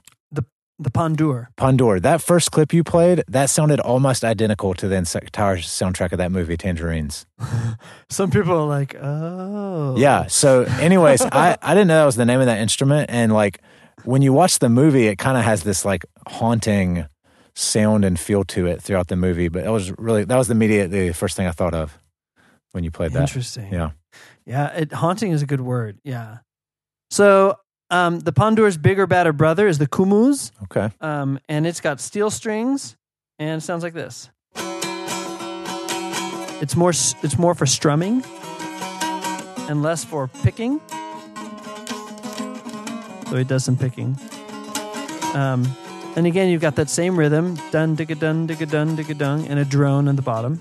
[0.83, 1.47] The pandur.
[1.57, 2.01] Pandur.
[2.03, 6.33] That first clip you played, that sounded almost identical to the entire soundtrack of that
[6.33, 7.27] movie, Tangerines.
[8.11, 10.27] Some people are like, oh, Yeah.
[10.27, 13.11] So, anyways, I, I didn't know that was the name of that instrument.
[13.11, 13.61] And like
[14.05, 17.07] when you watch the movie, it kind of has this like haunting
[17.55, 19.49] sound and feel to it throughout the movie.
[19.49, 21.99] But that was really, that was the immediate, the first thing I thought of
[22.73, 23.21] when you played that.
[23.21, 23.73] Interesting.
[23.73, 23.91] Yeah.
[24.45, 25.99] Yeah, it, haunting is a good word.
[26.03, 26.39] Yeah.
[27.11, 27.57] So
[27.93, 30.91] um, the Pandur's bigger, badder brother is the Kumuz, Okay.
[31.01, 32.97] um, and it's got steel strings,
[33.39, 34.31] and it sounds like this.
[36.61, 36.91] It's more.
[36.91, 38.25] s- It's more for strumming,
[39.69, 40.81] and less for picking.
[43.29, 44.17] So he does some picking.
[45.35, 45.65] Um,
[46.17, 49.59] and again, you've got that same rhythm, dun digga dun digga dun digga dun, and
[49.59, 50.61] a drone on the bottom.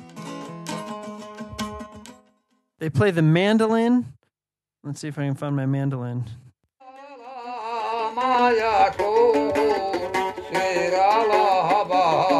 [2.79, 4.05] They play the mandolin.
[4.83, 6.23] Let's see if I can find my mandolin.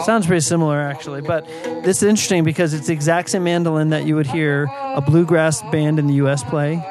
[0.05, 1.45] Sounds pretty similar, actually, but
[1.83, 5.61] this is interesting because it's the exact same mandolin that you would hear a bluegrass
[5.71, 6.43] band in the U.S.
[6.43, 6.83] play.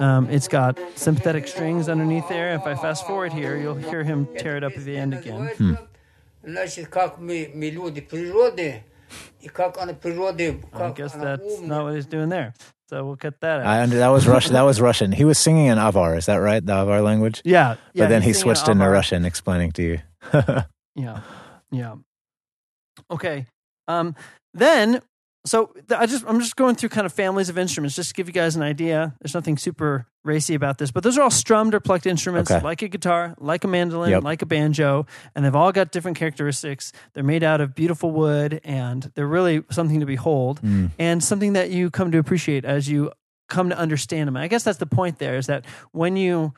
[0.00, 2.54] Um, it's got sympathetic strings underneath there.
[2.54, 5.48] If I fast forward here, you'll hear him tear it up at the end again.
[5.58, 5.74] Hmm.
[10.72, 12.54] I guess that's not what he's doing there.
[12.92, 13.66] So we'll cut that out.
[13.66, 14.52] I under, that was Russian.
[14.52, 15.12] That was Russian.
[15.12, 16.14] He was singing in Avar.
[16.14, 16.62] Is that right?
[16.64, 17.40] The Avar language?
[17.42, 18.04] yeah, yeah.
[18.04, 19.98] but then he switched into Russian, explaining to you.
[20.94, 21.20] Yeah.
[21.70, 21.94] Yeah.
[23.10, 23.46] Okay.
[23.88, 24.14] Um,
[24.52, 25.00] then,
[25.44, 28.28] so I just I'm just going through kind of families of instruments just to give
[28.28, 29.14] you guys an idea.
[29.20, 32.62] There's nothing super racy about this, but those are all strummed or plucked instruments, Okay.
[32.64, 34.22] like a guitar, like a mandolin, Yep.
[34.22, 36.92] like a banjo, and they've all got different characteristics.
[37.14, 40.90] They're made out of beautiful wood, and they're really something to behold, Mm.
[40.98, 43.10] and something that you come to appreciate as you
[43.48, 44.36] come to understand them.
[44.36, 45.18] And I guess that's the point.
[45.18, 46.54] There is that when you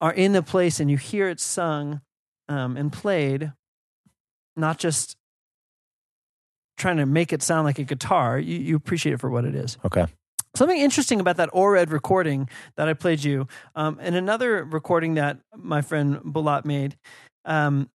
[0.00, 2.00] are in the place and you hear it sung
[2.48, 3.52] um, and played,
[4.56, 5.16] not just
[6.76, 9.54] trying to make it sound like a guitar, you, you appreciate it for what it
[9.54, 9.78] is.
[9.84, 10.06] Okay.
[10.56, 15.38] Something interesting about that ORED recording that I played you, um, and another recording that
[15.56, 16.96] my friend Bulat made.
[17.44, 17.90] Um,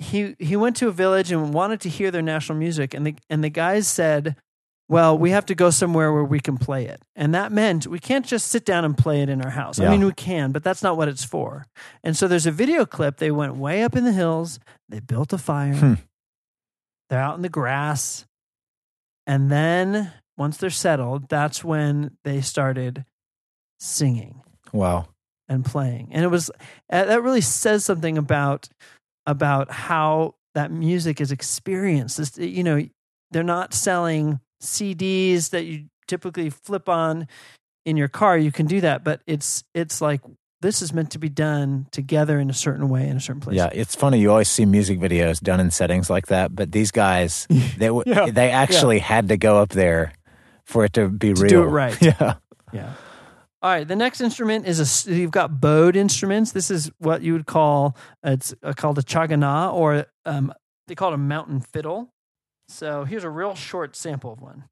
[0.00, 3.14] he he went to a village and wanted to hear their national music, and the
[3.30, 4.34] and the guys said,
[4.88, 8.00] "Well, we have to go somewhere where we can play it," and that meant we
[8.00, 9.78] can't just sit down and play it in our house.
[9.78, 11.64] I mean, we can, but that's not what it's for.
[12.02, 13.18] And so there's a video clip.
[13.18, 14.58] They went way up in the hills.
[14.88, 15.74] They built a fire.
[15.74, 15.94] Hmm.
[17.12, 18.24] They're out in the grass,
[19.26, 23.04] and then once they're settled, that's when they started
[23.78, 24.40] singing
[24.72, 25.08] Wow.
[25.46, 26.08] and playing.
[26.12, 26.48] And it was
[26.90, 28.70] uh, that really says something about
[29.26, 32.16] about how that music is experienced.
[32.16, 32.82] This, you know,
[33.30, 37.28] they're not selling CDs that you typically flip on
[37.84, 38.38] in your car.
[38.38, 40.22] You can do that, but it's it's like
[40.62, 43.56] this is meant to be done together in a certain way in a certain place.
[43.56, 44.18] Yeah, it's funny.
[44.20, 48.04] You always see music videos done in settings like that, but these guys, they w-
[48.06, 50.14] Yeah, they actually had to go up there
[50.64, 51.48] for it to be To real.
[51.50, 52.00] do it right.
[52.02, 52.34] Yeah.
[52.72, 52.94] Yeah.
[53.60, 53.86] All right.
[53.86, 55.12] The next instrument is a.
[55.14, 56.52] You've got bowed instruments.
[56.52, 60.52] This is what you would call it's uh, called a chagana, or um,
[60.88, 62.12] they call it a mountain fiddle.
[62.68, 64.64] So here's a real short sample of one.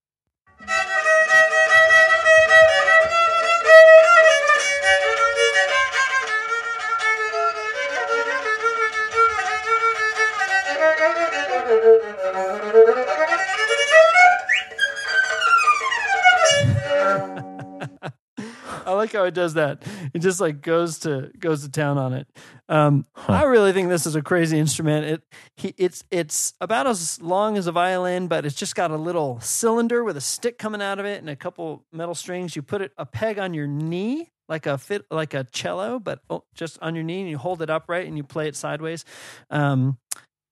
[19.13, 19.83] Like how it does that.
[20.15, 22.27] It just like goes to goes to town on it.
[22.69, 23.33] Um, Huh.
[23.33, 25.05] I really think this is a crazy instrument.
[25.07, 25.23] It
[25.57, 29.41] he it's it's about as long as a violin, but it's just got a little
[29.41, 32.55] cylinder with a stick coming out of it and a couple metal strings.
[32.55, 36.21] You put it a peg on your knee like a fit like a cello, but
[36.31, 39.05] oh, just on your knee, and you hold it upright and you play it sideways.
[39.51, 39.99] Um,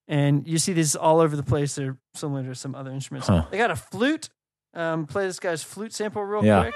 [0.07, 1.75] and you see these all over the place.
[1.75, 3.29] They're similar to some other instruments.
[3.29, 3.45] Huh.
[3.51, 4.29] They got a flute.
[4.75, 6.63] Um, play this guy's flute sample real Yeah.
[6.63, 6.75] quick.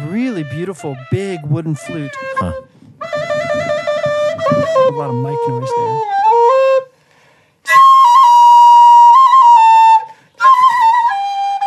[0.00, 2.10] Really beautiful, big wooden flute.
[2.36, 2.52] Huh.
[3.02, 6.00] A lot of mic noise there.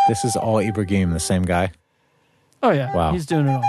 [0.07, 1.71] This is all Ibrahim, the same guy.
[2.63, 3.11] Oh yeah, Wow.
[3.11, 3.63] he's doing it all.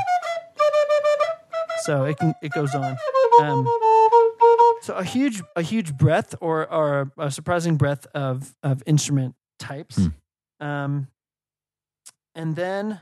[1.82, 2.96] So it can it goes on.
[3.40, 3.66] Um,
[4.82, 9.96] so a huge a huge breadth or or a surprising breadth of of instrument types.
[10.60, 10.66] Hmm.
[10.66, 11.06] Um,
[12.34, 13.00] and then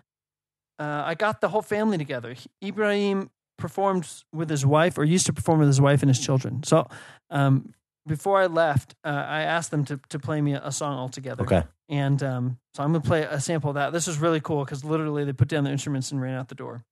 [0.79, 2.35] uh, I got the whole family together.
[2.63, 6.63] Ibrahim performed with his wife, or used to perform with his wife and his children.
[6.63, 6.87] So
[7.31, 7.73] um,
[8.07, 11.09] before I left, uh, I asked them to to play me a, a song all
[11.09, 11.45] together.
[11.45, 11.63] Okay.
[11.89, 13.93] And um, so I'm going to play a sample of that.
[13.93, 16.55] This is really cool because literally they put down their instruments and ran out the
[16.55, 16.85] door.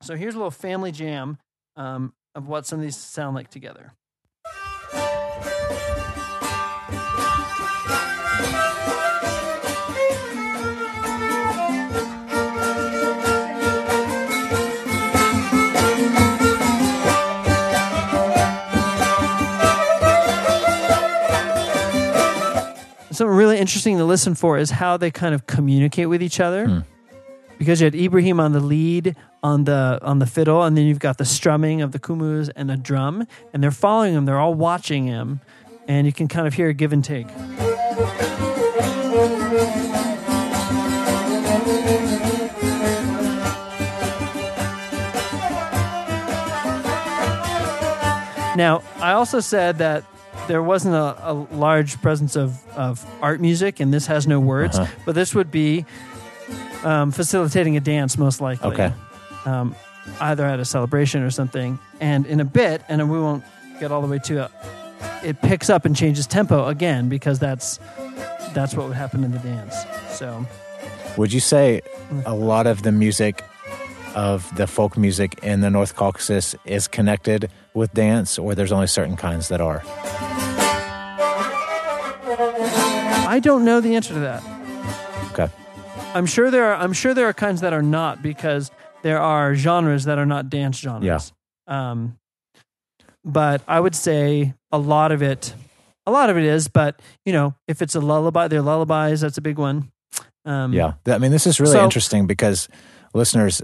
[0.00, 1.38] So here's a little family jam
[1.76, 3.92] um, of what some of these sound like together.
[23.18, 26.66] Something really interesting to listen for is how they kind of communicate with each other.
[26.68, 26.78] Hmm.
[27.58, 31.00] Because you had Ibrahim on the lead on the on the fiddle, and then you've
[31.00, 34.24] got the strumming of the kumuz and the drum, and they're following him.
[34.24, 35.40] They're all watching him,
[35.88, 37.26] and you can kind of hear a give and take.
[48.56, 50.04] Now, I also said that
[50.48, 54.78] there wasn't a, a large presence of, of art music, and this has no words,
[54.78, 54.90] Uh-huh.
[55.06, 55.84] but this would be
[56.82, 58.70] um, facilitating a dance, most likely.
[58.72, 58.92] Okay.
[59.44, 59.74] Um,
[60.20, 61.78] either at a celebration or something.
[62.00, 63.44] And in a bit, and we won't
[63.78, 64.50] get all the way to it,
[65.22, 67.78] it picks up and changes tempo again because that's
[68.54, 69.76] that's what would happen in the dance.
[70.10, 70.46] So
[71.16, 71.82] Would you say
[72.24, 73.44] a lot of the music
[74.14, 78.86] of the folk music in the North Caucasus is connected with dance, or there's only
[78.88, 79.82] certain kinds that are?
[83.30, 84.42] I don't know the answer to that.
[85.32, 85.48] Okay.
[86.14, 86.74] I'm sure there are.
[86.74, 88.70] I'm sure there are kinds that are not because
[89.02, 91.32] there are genres that are not dance genres.
[91.68, 91.90] Yeah.
[91.90, 92.18] Um,
[93.24, 95.54] but I would say a lot of it,
[96.06, 96.68] a lot of it is.
[96.68, 99.20] But you know, if it's a lullaby, they're lullabies.
[99.20, 99.90] That's a big one.
[100.44, 100.94] Um, Yeah.
[101.06, 102.68] I mean, this is really So- interesting because
[103.12, 103.62] listeners,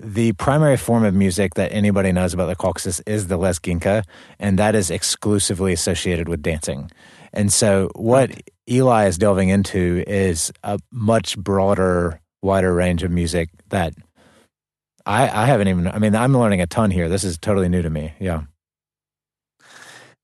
[0.00, 4.04] the primary form of music that anybody knows about the Caucasus is the lezginka,
[4.38, 6.90] and that is exclusively associated with dancing.
[7.32, 8.30] And so, what
[8.68, 13.94] Eli is delving into is a much broader, wider range of music that
[15.06, 15.86] I, I haven't even.
[15.86, 17.08] I mean, I'm learning a ton here.
[17.08, 18.14] This is totally new to me.
[18.18, 18.42] Yeah.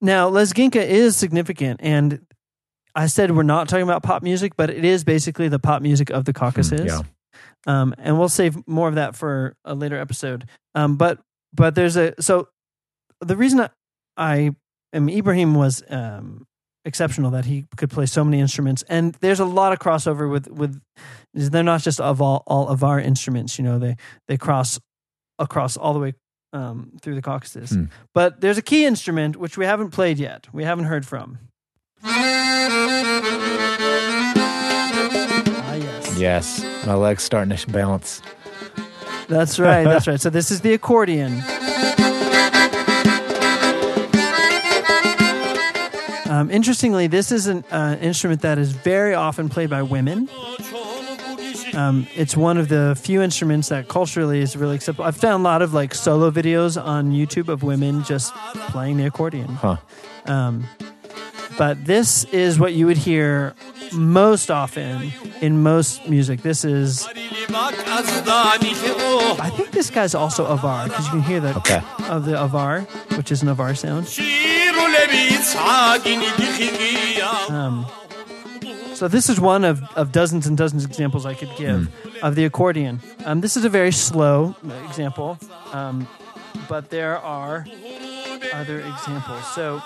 [0.00, 2.26] Now, Lezginka is significant, and
[2.94, 6.10] I said we're not talking about pop music, but it is basically the pop music
[6.10, 6.80] of the Caucasus.
[6.80, 7.00] Hmm, yeah.
[7.66, 10.46] Um, and we'll save more of that for a later episode.
[10.74, 11.20] Um, but
[11.52, 12.48] but there's a so
[13.20, 13.68] the reason I,
[14.16, 14.50] I
[14.92, 16.46] am Ibrahim was um,
[16.84, 20.48] exceptional that he could play so many instruments, and there's a lot of crossover with
[20.48, 20.80] with
[21.34, 23.58] they're not just of all all of our instruments.
[23.58, 23.96] You know, they
[24.28, 24.80] they cross
[25.38, 26.14] across all the way
[26.52, 27.70] um, through the Caucasus.
[27.70, 27.84] Hmm.
[28.14, 30.48] But there's a key instrument which we haven't played yet.
[30.52, 31.38] We haven't heard from.
[36.23, 36.61] Yes.
[36.62, 36.87] Yes.
[36.87, 38.23] My leg's starting to balance.
[39.29, 39.85] That's right.
[39.85, 40.20] That's right.
[40.20, 41.43] So this is the accordion.
[46.31, 50.29] Um, interestingly, this is an uh, instrument that is very often played by women.
[51.75, 55.05] Um, it's one of the few instruments that culturally is really acceptable.
[55.05, 58.35] I've found a lot of like solo videos on YouTube of women just
[58.70, 59.49] playing the accordion.
[59.49, 59.77] Huh.
[60.27, 60.66] Um,
[61.59, 63.55] but this is what you would hear
[63.95, 66.43] most often in most music.
[66.43, 67.07] This is,
[67.51, 71.80] I think this guy's also avar because you can hear the Okay.
[72.09, 72.80] of the avar,
[73.16, 74.07] which is an avar sound.
[77.51, 77.86] Um,
[78.95, 81.88] so this is one of, of dozens and dozens of examples I could give
[82.22, 83.01] of the accordion.
[83.24, 84.55] Um, this is a very slow
[84.88, 85.38] example,
[85.72, 86.07] um,
[86.68, 87.66] but there are
[88.53, 89.47] other examples.
[89.55, 89.82] So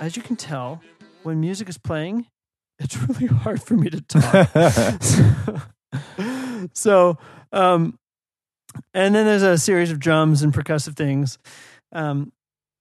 [0.00, 0.80] as you can tell,
[1.22, 2.26] when music is playing,
[2.80, 5.60] it's really hard for me to talk.
[6.74, 7.18] so
[7.52, 7.98] um,
[8.94, 11.38] and then there's a series of drums and percussive things.
[11.92, 12.32] Um,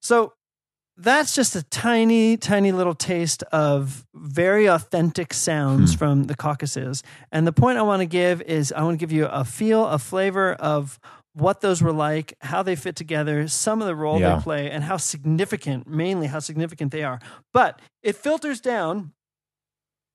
[0.02, 0.34] so
[0.98, 5.98] that's just a tiny, tiny little taste of very authentic sounds Hmm.
[5.98, 7.02] from the Caucasus.
[7.32, 9.86] And the point I want to give is I want to give you a feel,
[9.88, 11.00] a flavor of
[11.34, 14.36] what those were like, how they fit together, some of the role Yeah.
[14.36, 17.20] they play, and how significant, mainly how significant they are.
[17.54, 19.14] But it filters down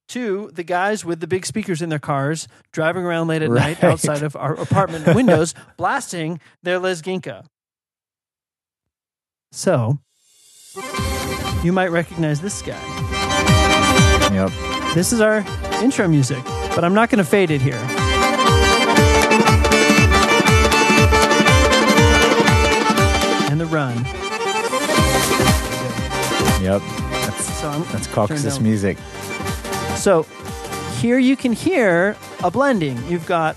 [0.08, 3.82] to the guys with the big speakers in their cars driving around late at night
[3.82, 7.44] outside of our apartment windows blasting their Lezginka.
[9.52, 9.98] So,
[11.62, 12.80] you might recognize this guy.
[14.32, 14.50] Yep.
[14.94, 15.44] This is our
[15.82, 17.80] intro music, but I'm not going to fade it here.
[23.50, 23.96] And the run.
[26.62, 26.80] Yep.
[26.80, 28.98] That's So, that's Caucasus music.
[30.03, 30.25] so
[30.99, 32.97] here you can hear a blending.
[33.07, 33.55] You've got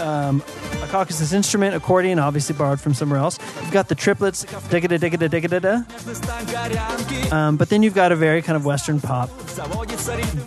[0.00, 0.42] um,
[0.82, 3.38] a Caucasus instrument, accordion, obviously borrowed from somewhere else.
[3.62, 7.36] You've got the triplets, digga da digga da digga da da.
[7.36, 9.30] Um, but then you've got a very kind of Western pop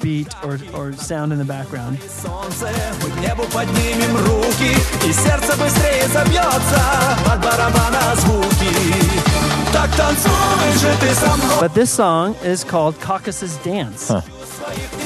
[0.01, 1.99] beat or, or sound in the background.
[2.01, 2.69] Солнце,
[3.03, 4.75] мы к небу поднимем руки
[5.07, 6.81] И сердце быстрее забьется
[7.31, 9.30] От барабана звуки
[11.60, 14.08] But this song is called Caucasus Dance.
[14.08, 14.20] Huh.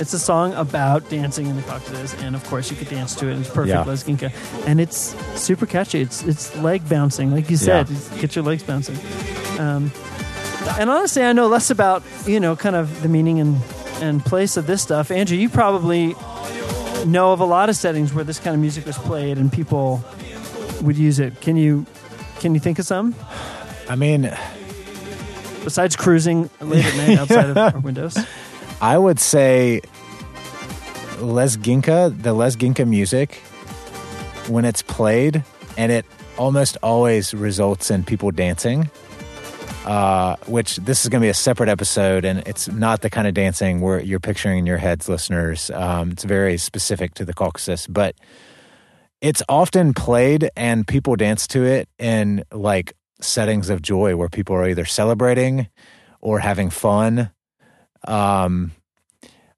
[0.01, 3.29] It's a song about dancing in the Caucasus, and of course you could dance to
[3.29, 3.39] it.
[3.39, 3.85] It's perfect yeah.
[3.85, 6.01] Lezginka, and it's super catchy.
[6.01, 7.89] It's it's leg bouncing, like you said.
[7.89, 8.19] Yeah.
[8.21, 8.97] Get your legs bouncing.
[9.59, 9.93] Um,
[10.79, 13.57] and honestly, I know less about you know kind of the meaning and
[14.01, 15.11] and place of this stuff.
[15.11, 16.15] Andrew, you probably
[17.07, 20.03] know of a lot of settings where this kind of music was played and people
[20.83, 21.41] would use it.
[21.41, 21.87] Can you
[22.41, 23.15] can you think of some?
[23.89, 24.37] I mean,
[25.67, 28.17] besides cruising late at night outside of our windows?
[28.81, 29.81] I would say
[31.17, 33.35] Lezginka, the Lezginka music,
[34.47, 35.43] when it's played,
[35.77, 36.07] and it
[36.39, 38.89] almost always results in people dancing.
[39.85, 43.29] Uh, which this is going to be a separate episode, and it's not the kind
[43.29, 45.71] of dancing where you're picturing in your heads, listeners.
[45.71, 48.17] Um, it's very specific to the Caucasus, but
[49.21, 54.55] it's often played and people dance to it in like settings of joy where people
[54.57, 55.69] are either celebrating
[56.21, 57.31] or having fun.
[58.07, 58.73] Um,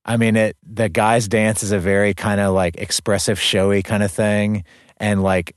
[0.04, 4.02] I mean, it the guys' dance is a very kind of like expressive, showy kind
[4.02, 4.64] of thing,
[4.96, 5.54] and like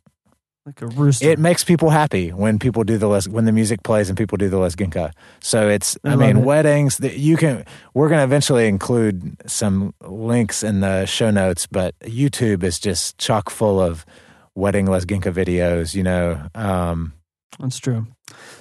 [0.66, 1.30] Like a rooster.
[1.30, 4.38] it makes people happy when people do the les when the music plays and people
[4.38, 5.12] do the lezginka.
[5.40, 6.44] So it's I I, mean it.
[6.44, 11.66] weddings that you can we're going to eventually include some links in the show notes,
[11.66, 14.06] but YouTube is just chock full of
[14.54, 15.96] wedding lezginka videos.
[15.96, 17.14] You know, um,
[17.60, 18.08] That's true.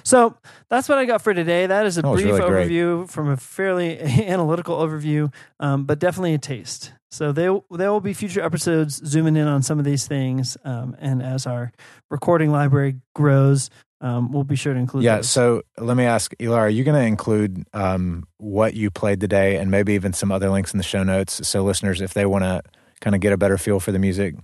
[0.03, 0.35] So
[0.69, 1.65] that's what I got for today.
[1.65, 2.69] That is a That brief really great.
[2.69, 6.93] overview from a fairly analytical overview, um, but definitely a taste.
[7.09, 10.95] So there, there will be future episodes zooming in on some of these things, um,
[10.99, 11.71] and as our
[12.09, 13.69] recording library grows,
[14.01, 15.03] um, we'll be sure to include.
[15.03, 15.17] yeah.
[15.17, 15.29] those.
[15.29, 19.57] So let me ask, Eli, are you going to include um, what you played today,
[19.57, 22.43] and maybe even some other links in the show notes, so listeners, if they want
[22.43, 22.61] to
[23.01, 24.35] kind of get a better feel for the music,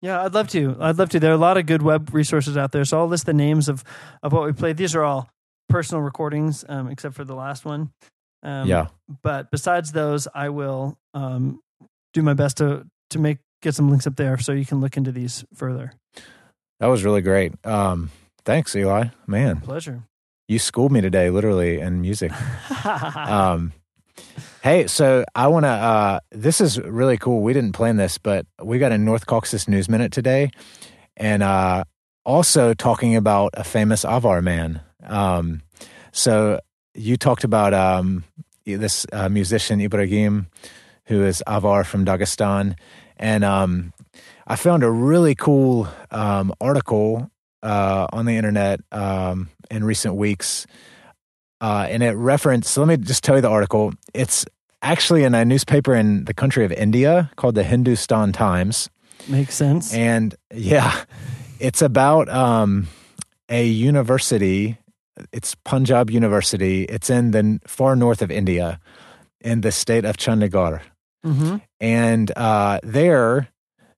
[0.00, 0.76] Yeah, I'd love to.
[0.78, 1.20] I'd love to.
[1.20, 2.84] There are a lot of good web resources out there.
[2.84, 3.82] So I'll list the names of,
[4.22, 4.76] of what we played.
[4.76, 5.28] These are all
[5.68, 7.90] personal recordings, um, except for the last one.
[8.42, 8.86] Um, yeah.
[9.22, 11.60] But besides those, I will um,
[12.14, 14.96] do my best to to make get some links up there so you can look
[14.96, 15.92] into these further.
[16.80, 17.54] That was really great.
[17.66, 18.10] Um,
[18.44, 19.06] thanks, Eli.
[19.26, 20.04] Man, Pleasure.
[20.46, 22.32] you schooled me today, literally, in music.
[22.84, 23.72] Um,
[24.62, 25.70] hey, so I want to.
[25.70, 27.42] Uh, this is really cool.
[27.42, 30.50] We didn't plan this, but we got a North Caucasus News Minute today,
[31.16, 31.84] and uh,
[32.24, 34.80] also talking about a famous Avar man.
[35.04, 35.62] Um,
[36.12, 36.60] so
[36.94, 38.24] you talked about um,
[38.64, 40.48] this uh, musician Ibrahim,
[41.06, 42.76] who is Avar from Dagestan,
[43.16, 43.92] and um,
[44.46, 47.30] I found a really cool um, article
[47.62, 50.66] uh, on the internet um, in recent weeks
[51.60, 52.70] uh, and it referenced.
[52.70, 53.92] So let me just tell you the article.
[54.14, 54.44] It's
[54.82, 58.88] actually in a newspaper in the country of India called the Hindustan Times,
[59.28, 59.92] Makes sense.
[59.92, 61.04] and yeah,
[61.58, 62.86] it's about um,
[63.48, 64.78] a university.
[65.32, 66.84] It's Punjab University.
[66.84, 68.78] It's in the far north of India,
[69.40, 70.80] in the state of Chandigarh
[71.24, 73.48] hmm and uh, there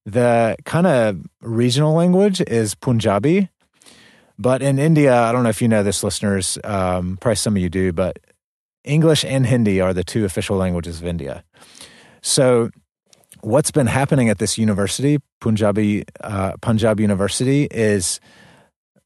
[0.07, 3.51] the kind of regional language is Punjabi.
[4.41, 6.57] But in India, I don't know if you know this, listeners.
[6.65, 8.19] Um, probably some of you do, but
[8.85, 11.45] English and Hindi are the two official languages of India.
[12.23, 12.71] So,
[13.43, 18.19] what's been happening at this university, Punjabi uh, Punjab University, is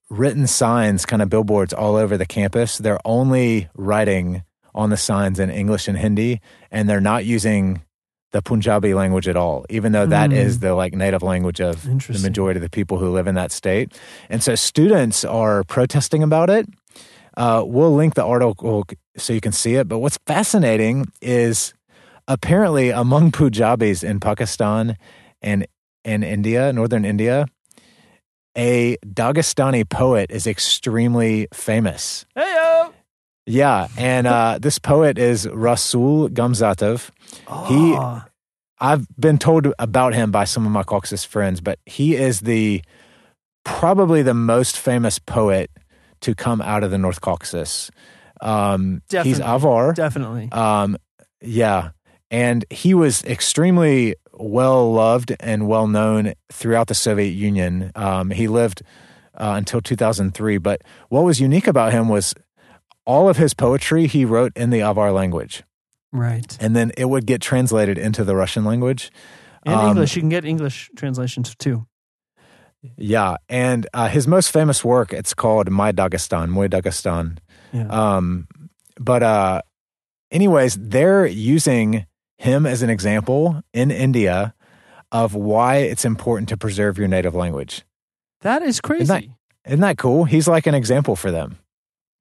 [0.09, 2.78] written signs, kind of billboards all over the campus.
[2.78, 7.82] They're only writing on the signs in English and Hindi, and they're not using
[8.35, 10.37] the Punjabi language at all, even though that Mm.
[10.37, 13.53] is the like native language of the majority of the people who live in that
[13.53, 13.95] state.
[14.28, 16.66] And so students are protesting about it.
[17.37, 18.85] Uh, we'll link the article
[19.16, 19.87] so you can see it.
[19.87, 21.74] But what's fascinating is
[22.26, 24.97] apparently among Punjabis in Pakistan
[25.41, 25.66] and
[26.05, 27.47] in India, northern India,
[28.57, 32.26] a Dagestani poet is extremely famous.
[32.35, 32.93] Hey yo!
[33.47, 37.11] Yeah, and uh, this poet is Rasul Gamzatov.
[37.68, 38.22] He- Oh,
[38.80, 42.82] I've been told about him by some of my Caucasus friends, but he is the
[43.64, 45.70] probably the most famous poet
[46.20, 47.90] to come out of the North Caucasus.
[48.40, 49.92] Um, he's Avar.
[49.95, 50.51] definitely.
[50.53, 50.97] Um,
[51.40, 51.90] yeah,
[52.30, 57.92] and he was extremely well loved and well known throughout the Soviet Union.
[57.95, 58.82] Um, he lived
[59.34, 60.59] uh, until 2003.
[60.59, 62.34] But what was unique about him was
[63.07, 65.63] all of his poetry he wrote in the Avar language,
[66.13, 66.57] Right.
[66.61, 69.11] and then it would get translated into the Russian language.
[69.67, 70.15] And Um, English.
[70.17, 71.87] You can get English translations too.
[72.99, 77.39] Yeah, and uh, his most famous work it's called My Dagestan, Moy Dagestan.
[77.73, 77.87] Yeah.
[77.89, 78.47] Um,
[79.01, 79.63] but uh,
[80.31, 82.05] anyways, they're using
[82.37, 84.55] him as an example in India
[85.11, 87.85] of why it's important to preserve your native language.
[88.41, 89.07] that is crazy.
[89.07, 89.25] that-
[89.67, 90.25] Isn't that cool?
[90.25, 91.57] He's like an example for them.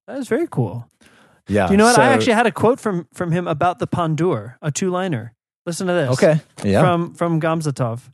[0.08, 0.88] That is very cool.
[1.48, 1.68] Yeah.
[1.68, 2.00] Do you know what?
[2.00, 5.34] I actually had a quote from from him about the pandur, a two liner.
[5.66, 6.10] Listen to this.
[6.12, 6.42] okay.
[6.64, 6.82] Yeah.
[6.82, 8.12] From from Gamzatov.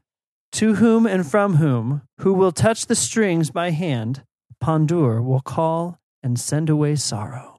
[0.53, 4.23] To whom and from whom, who will touch the strings by hand,
[4.63, 7.57] pandur will call and send away sorrow.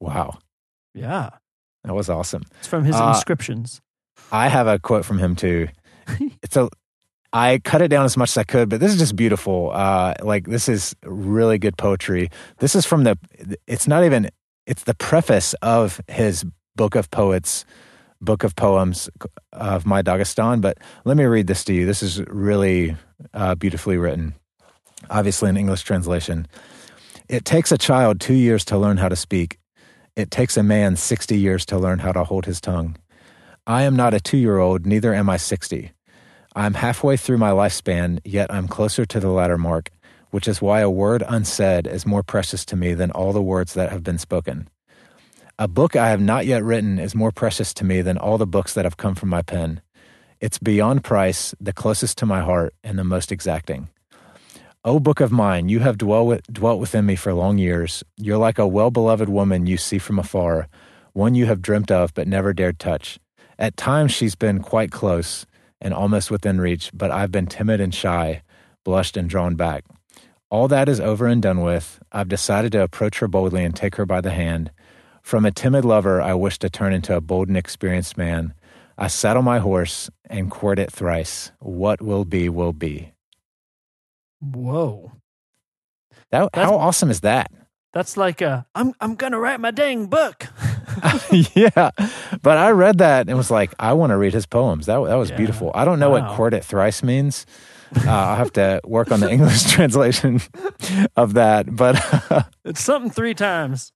[0.00, 0.38] wow,
[0.94, 1.30] Yeah.
[1.84, 2.42] that was awesome.
[2.60, 3.80] It's from his Uh, inscriptions.
[4.30, 5.68] I have a quote from him too.
[6.42, 6.68] It's a
[7.32, 9.70] I cut it down as much as I could, but this is just beautiful.
[9.72, 12.30] Uh like this is really good poetry.
[12.58, 13.18] This is from the
[13.66, 14.30] it's not even
[14.66, 16.44] it's the preface of his
[16.76, 17.64] book of poets,
[18.20, 19.08] book of poems
[19.52, 21.86] of my Dagestan, but let me read this to you.
[21.86, 22.96] This is really
[23.34, 24.34] uh, beautifully written.
[25.08, 26.46] Obviously an English translation.
[27.28, 29.58] It takes a child 2 years to learn how to speak.
[30.16, 32.96] It takes a man 60 years to learn how to hold his tongue.
[33.66, 35.92] I am not a two year old, neither am I 60.
[36.56, 39.90] I'm halfway through my lifespan, yet I'm closer to the latter mark,
[40.30, 43.74] which is why a word unsaid is more precious to me than all the words
[43.74, 44.68] that have been spoken.
[45.60, 48.48] A book I have not yet written is more precious to me than all the
[48.48, 49.80] books that have come from my pen.
[50.40, 53.88] It's beyond price, the closest to my heart, and the most exacting.
[54.84, 58.02] O book of mine, you have dwell with, dwelt within me for long years.
[58.16, 60.66] You're like a well beloved woman you see from afar,
[61.12, 63.20] one you have dreamt of but never dared touch.
[63.56, 65.46] At times she's been quite close
[65.80, 68.42] and almost within reach, but I've been timid and shy,
[68.84, 69.84] blushed and drawn back.
[70.50, 72.00] All that is over and done with.
[72.10, 74.72] I've decided to approach her boldly and take her by the hand.
[75.22, 78.54] From a timid lover, I wish to turn into a bold and experienced man.
[78.98, 81.52] I saddle my horse and court it thrice.
[81.60, 83.12] What will be, will be.
[84.40, 85.12] Whoa.
[86.30, 87.50] That, how awesome is that?
[87.92, 90.46] That's like a I'm I'm gonna write my dang book.
[91.54, 91.90] yeah,
[92.42, 94.86] but I read that and was like, I want to read his poems.
[94.86, 95.36] That that was Yeah.
[95.36, 95.72] beautiful.
[95.74, 96.28] I don't know Wow.
[96.28, 97.46] what "court it thrice" means.
[98.06, 100.40] Uh, I'll have to work on the English translation
[101.16, 101.74] of that.
[101.74, 101.96] But
[102.64, 103.92] It's something three times.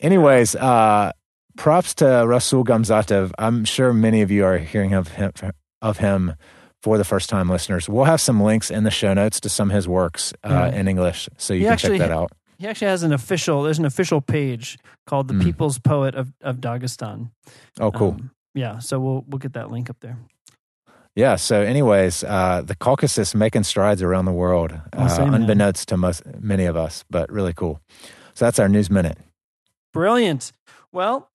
[0.00, 1.10] anyways, uh,
[1.56, 3.32] props to Rasul Gamzatov.
[3.38, 5.32] I'm sure many of you are hearing of him,
[5.82, 6.34] of him
[6.82, 7.88] for the first time, listeners.
[7.88, 10.80] We'll have some links in the show notes to some of his works uh, Yeah.
[10.80, 12.30] in English, so you He can check that out.
[12.60, 13.62] He actually has an official.
[13.62, 15.42] There's an official page called the Mm.
[15.42, 17.30] People's Poet of, of Dagestan.
[17.80, 18.10] Oh, cool.
[18.10, 20.18] Um, yeah, so we'll we'll get that link up there.
[21.16, 21.36] Yeah.
[21.36, 25.96] So, anyways, uh, the Caucasus making strides around the world, I'll uh, say, unbeknownst to
[25.96, 27.80] most many of us, but really cool.
[28.34, 29.16] So that's our news minute.
[29.94, 30.52] Brilliant.
[30.92, 31.30] Well,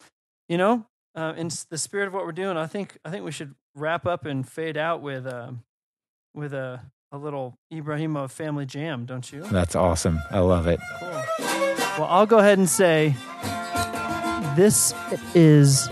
[0.47, 3.31] you know, uh, in the spirit of what we're doing, I think I think we
[3.31, 5.63] should wrap up and fade out with um
[6.35, 6.81] with a
[7.15, 9.43] a little Ibrahimov family jam, don't you?
[9.43, 10.19] That's awesome.
[10.31, 10.81] I love it.
[10.99, 11.09] Cool.
[11.97, 13.15] Well, I'll go ahead and say
[14.55, 14.93] this
[15.33, 15.87] is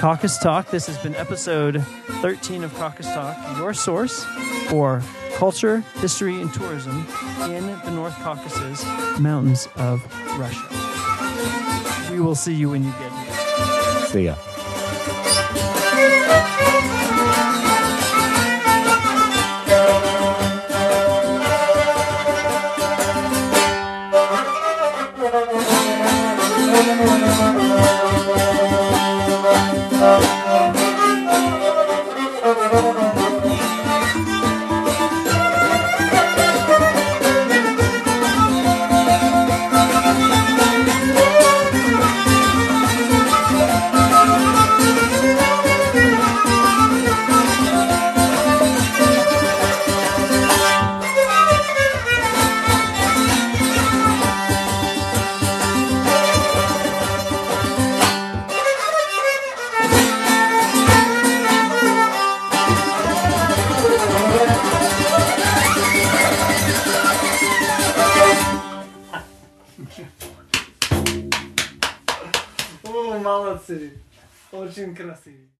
[0.00, 0.70] Caucus Talk.
[0.70, 1.84] This has been episode
[2.22, 4.24] 13 of Caucus Talk, your source
[4.68, 5.02] for
[5.34, 7.06] culture, history, and tourism
[7.42, 8.82] in the North Caucasus
[9.20, 10.02] Mountains of
[10.38, 10.66] Russia.
[12.10, 14.06] We will see you when you get here.
[14.06, 14.36] See ya.
[75.14, 75.52] así.